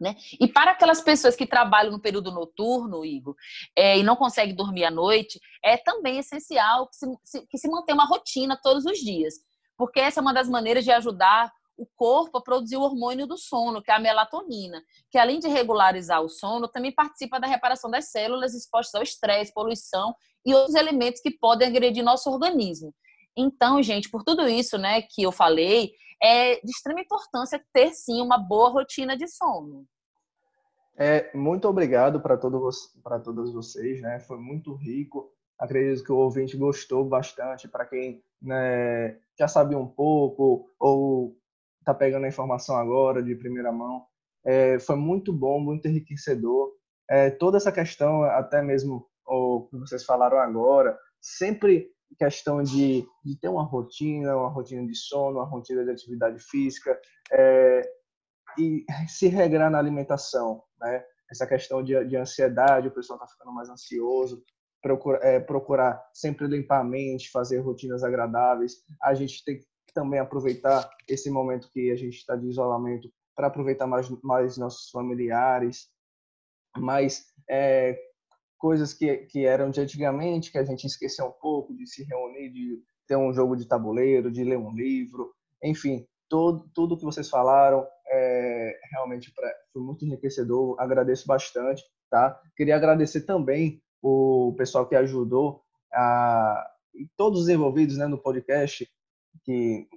Né? 0.00 0.14
E 0.38 0.46
para 0.46 0.70
aquelas 0.70 1.00
pessoas 1.00 1.34
que 1.34 1.48
trabalham 1.48 1.90
no 1.90 2.00
período 2.00 2.30
noturno, 2.30 3.04
Igor, 3.04 3.34
é, 3.74 3.98
e 3.98 4.04
não 4.04 4.14
conseguem 4.14 4.54
dormir 4.54 4.84
à 4.84 4.90
noite, 4.92 5.40
é 5.64 5.76
também 5.76 6.18
essencial 6.18 6.86
que 6.86 6.96
se, 7.24 7.46
que 7.48 7.58
se 7.58 7.68
mantenha 7.68 7.96
uma 7.96 8.06
rotina 8.06 8.56
todos 8.62 8.84
os 8.84 8.98
dias, 8.98 9.34
porque 9.76 10.00
essa 10.00 10.20
é 10.20 10.22
uma 10.22 10.34
das 10.34 10.48
maneiras 10.48 10.84
de 10.84 10.90
ajudar 10.90 11.52
o 11.76 11.86
corpo 11.94 12.38
a 12.38 12.42
produzir 12.42 12.76
o 12.76 12.82
hormônio 12.82 13.26
do 13.26 13.36
sono, 13.36 13.82
que 13.82 13.90
é 13.90 13.94
a 13.94 13.98
melatonina, 13.98 14.82
que 15.10 15.18
além 15.18 15.38
de 15.38 15.46
regularizar 15.46 16.22
o 16.22 16.28
sono, 16.28 16.68
também 16.68 16.92
participa 16.92 17.38
da 17.38 17.46
reparação 17.46 17.90
das 17.90 18.10
células 18.10 18.54
expostas 18.54 18.94
ao 18.94 19.02
estresse, 19.02 19.52
poluição 19.52 20.14
e 20.44 20.54
outros 20.54 20.74
elementos 20.74 21.20
que 21.20 21.30
podem 21.30 21.68
agredir 21.68 22.02
nosso 22.02 22.30
organismo. 22.30 22.94
Então, 23.36 23.82
gente, 23.82 24.10
por 24.10 24.24
tudo 24.24 24.48
isso, 24.48 24.78
né, 24.78 25.02
que 25.02 25.22
eu 25.22 25.30
falei, 25.30 25.92
é 26.22 26.54
de 26.56 26.70
extrema 26.70 27.00
importância 27.00 27.62
ter 27.72 27.92
sim 27.92 28.22
uma 28.22 28.38
boa 28.38 28.70
rotina 28.70 29.16
de 29.16 29.28
sono. 29.28 29.86
É, 30.98 31.30
muito 31.36 31.68
obrigado 31.68 32.20
para 32.20 32.38
todos 32.38 32.90
todos 33.22 33.52
vocês, 33.52 34.00
né? 34.00 34.18
Foi 34.20 34.38
muito 34.38 34.74
rico. 34.74 35.30
Acredito 35.58 36.04
que 36.04 36.12
o 36.12 36.16
ouvinte 36.16 36.56
gostou 36.56 37.04
bastante. 37.04 37.68
Para 37.68 37.86
quem 37.86 38.22
né, 38.40 39.18
já 39.38 39.48
sabia 39.48 39.78
um 39.78 39.86
pouco 39.86 40.70
ou 40.78 41.36
está 41.80 41.94
pegando 41.94 42.24
a 42.24 42.28
informação 42.28 42.76
agora 42.76 43.22
de 43.22 43.34
primeira 43.36 43.70
mão, 43.70 44.04
é, 44.44 44.78
foi 44.78 44.96
muito 44.96 45.32
bom, 45.32 45.60
muito 45.60 45.86
enriquecedor. 45.88 46.72
É, 47.08 47.30
toda 47.30 47.56
essa 47.56 47.70
questão, 47.70 48.22
até 48.24 48.60
mesmo 48.60 49.08
o 49.24 49.68
que 49.70 49.78
vocês 49.78 50.04
falaram 50.04 50.38
agora, 50.38 50.98
sempre 51.20 51.90
questão 52.18 52.62
de, 52.62 53.06
de 53.24 53.38
ter 53.38 53.48
uma 53.48 53.64
rotina, 53.64 54.36
uma 54.36 54.48
rotina 54.48 54.86
de 54.86 54.94
sono, 54.94 55.38
uma 55.38 55.44
rotina 55.44 55.84
de 55.84 55.90
atividade 55.90 56.38
física 56.38 56.98
é, 57.32 57.82
e 58.58 58.84
se 59.08 59.28
regrar 59.28 59.70
na 59.70 59.78
alimentação, 59.78 60.62
né? 60.80 61.04
Essa 61.28 61.46
questão 61.46 61.82
de, 61.82 62.04
de 62.04 62.16
ansiedade, 62.16 62.86
o 62.86 62.92
pessoal 62.92 63.18
está 63.18 63.26
ficando 63.26 63.52
mais 63.52 63.68
ansioso, 63.68 64.44
procura, 64.86 65.18
é, 65.20 65.40
procurar 65.40 66.00
sempre 66.14 66.46
limpar 66.46 66.80
a 66.80 66.84
mente, 66.84 67.30
fazer 67.30 67.58
rotinas 67.58 68.04
agradáveis. 68.04 68.84
A 69.02 69.14
gente 69.14 69.44
tem 69.44 69.58
que 69.58 69.66
também 69.92 70.20
aproveitar 70.20 70.88
esse 71.08 71.28
momento 71.28 71.70
que 71.72 71.90
a 71.90 71.96
gente 71.96 72.16
está 72.16 72.36
de 72.36 72.46
isolamento 72.46 73.10
para 73.34 73.48
aproveitar 73.48 73.86
mais, 73.86 74.08
mais 74.22 74.56
nossos 74.56 74.90
familiares, 74.90 75.88
mais 76.76 77.26
é, 77.50 77.98
coisas 78.58 78.94
que, 78.94 79.16
que 79.18 79.44
eram 79.44 79.70
de 79.70 79.80
antigamente, 79.80 80.52
que 80.52 80.58
a 80.58 80.64
gente 80.64 80.86
esqueceu 80.86 81.26
um 81.26 81.32
pouco, 81.32 81.74
de 81.74 81.86
se 81.86 82.04
reunir, 82.04 82.50
de 82.50 82.82
ter 83.08 83.16
um 83.16 83.32
jogo 83.32 83.56
de 83.56 83.66
tabuleiro, 83.66 84.30
de 84.30 84.44
ler 84.44 84.58
um 84.58 84.72
livro, 84.72 85.32
enfim, 85.62 86.06
todo, 86.28 86.68
tudo 86.74 86.96
que 86.96 87.04
vocês 87.04 87.28
falaram 87.28 87.86
é, 88.08 88.78
realmente 88.92 89.32
pra, 89.34 89.52
foi 89.72 89.82
muito 89.82 90.04
enriquecedor, 90.04 90.76
agradeço 90.78 91.26
bastante, 91.26 91.82
tá? 92.10 92.40
Queria 92.56 92.76
agradecer 92.76 93.22
também 93.22 93.82
o 94.02 94.54
pessoal 94.56 94.86
que 94.88 94.94
ajudou, 94.94 95.62
a, 95.92 96.70
todos 97.16 97.42
os 97.42 97.48
envolvidos 97.48 97.96
né, 97.96 98.06
no 98.06 98.18
podcast, 98.18 98.88
que 99.44 99.88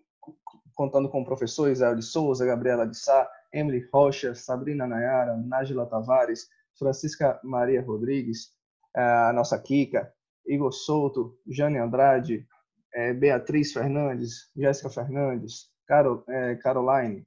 contando 0.76 1.10
com 1.10 1.24
professores, 1.24 1.80
de 1.80 2.02
Souza, 2.02 2.46
Gabriela 2.46 2.88
de 2.88 2.98
Sá, 2.98 3.30
Emily 3.54 3.86
Rocha, 3.92 4.34
Sabrina 4.34 4.88
Nayara, 4.88 5.36
Nájila 5.36 5.86
Tavares, 5.86 6.48
Francisca 6.78 7.40
Maria 7.44 7.82
Rodrigues, 7.82 8.54
a 8.96 9.34
nossa 9.34 9.60
Kika, 9.60 10.12
Igor 10.46 10.72
Souto, 10.72 11.38
Jane 11.48 11.78
Andrade, 11.78 12.48
eh, 12.94 13.14
Beatriz 13.14 13.72
Fernandes, 13.74 14.50
Jéssica 14.56 14.90
Fernandes, 14.90 15.70
Carol, 15.86 16.24
eh, 16.28 16.56
Caroline, 16.56 17.26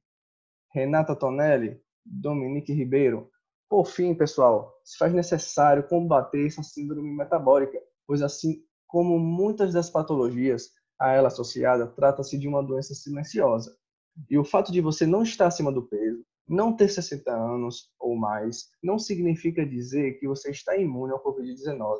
Renata 0.74 1.14
Tonelli, 1.14 1.80
Dominique 2.04 2.72
Ribeiro. 2.72 3.30
Por 3.72 3.86
fim, 3.86 4.14
pessoal, 4.14 4.78
se 4.84 4.98
faz 4.98 5.14
necessário 5.14 5.88
combater 5.88 6.46
essa 6.46 6.62
síndrome 6.62 7.10
metabólica, 7.10 7.82
pois 8.06 8.20
assim 8.20 8.62
como 8.86 9.18
muitas 9.18 9.72
das 9.72 9.88
patologias 9.88 10.72
a 11.00 11.12
ela 11.12 11.28
associada, 11.28 11.86
trata-se 11.86 12.38
de 12.38 12.46
uma 12.46 12.62
doença 12.62 12.94
silenciosa. 12.94 13.74
E 14.28 14.36
o 14.36 14.44
fato 14.44 14.70
de 14.70 14.82
você 14.82 15.06
não 15.06 15.22
estar 15.22 15.46
acima 15.46 15.72
do 15.72 15.88
peso, 15.88 16.22
não 16.46 16.76
ter 16.76 16.86
60 16.90 17.32
anos 17.32 17.90
ou 17.98 18.14
mais 18.14 18.68
não 18.82 18.98
significa 18.98 19.64
dizer 19.64 20.18
que 20.18 20.28
você 20.28 20.50
está 20.50 20.76
imune 20.76 21.14
ao 21.14 21.24
Covid-19. 21.24 21.98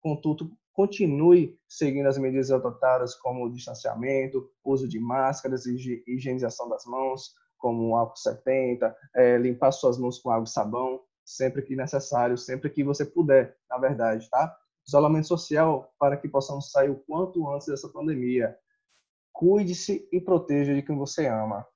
Contudo, 0.00 0.50
continue 0.72 1.56
seguindo 1.68 2.08
as 2.08 2.18
medidas 2.18 2.50
adotadas 2.50 3.14
como 3.14 3.44
o 3.44 3.52
distanciamento, 3.52 4.50
uso 4.64 4.88
de 4.88 4.98
máscaras 4.98 5.66
e 5.66 6.02
higienização 6.04 6.68
das 6.68 6.84
mãos, 6.84 7.32
como 7.58 7.90
o 7.90 7.96
álcool 7.96 8.16
70, 8.16 8.96
é, 9.14 9.38
limpar 9.38 9.70
suas 9.70 9.96
mãos 9.96 10.18
com 10.18 10.28
água 10.28 10.46
e 10.46 10.50
sabão, 10.50 11.00
sempre 11.24 11.62
que 11.62 11.76
necessário, 11.76 12.36
sempre 12.36 12.70
que 12.70 12.84
você 12.84 13.04
puder, 13.04 13.56
na 13.68 13.78
verdade, 13.78 14.28
tá? 14.30 14.56
Isolamento 14.86 15.28
social 15.28 15.92
para 15.98 16.16
que 16.16 16.28
possamos 16.28 16.70
sair 16.70 16.90
o 16.90 16.96
quanto 16.96 17.48
antes 17.50 17.68
dessa 17.68 17.88
pandemia. 17.88 18.56
Cuide-se 19.32 20.08
e 20.12 20.20
proteja 20.20 20.74
de 20.74 20.82
quem 20.82 20.96
você 20.96 21.26
ama. 21.26 21.66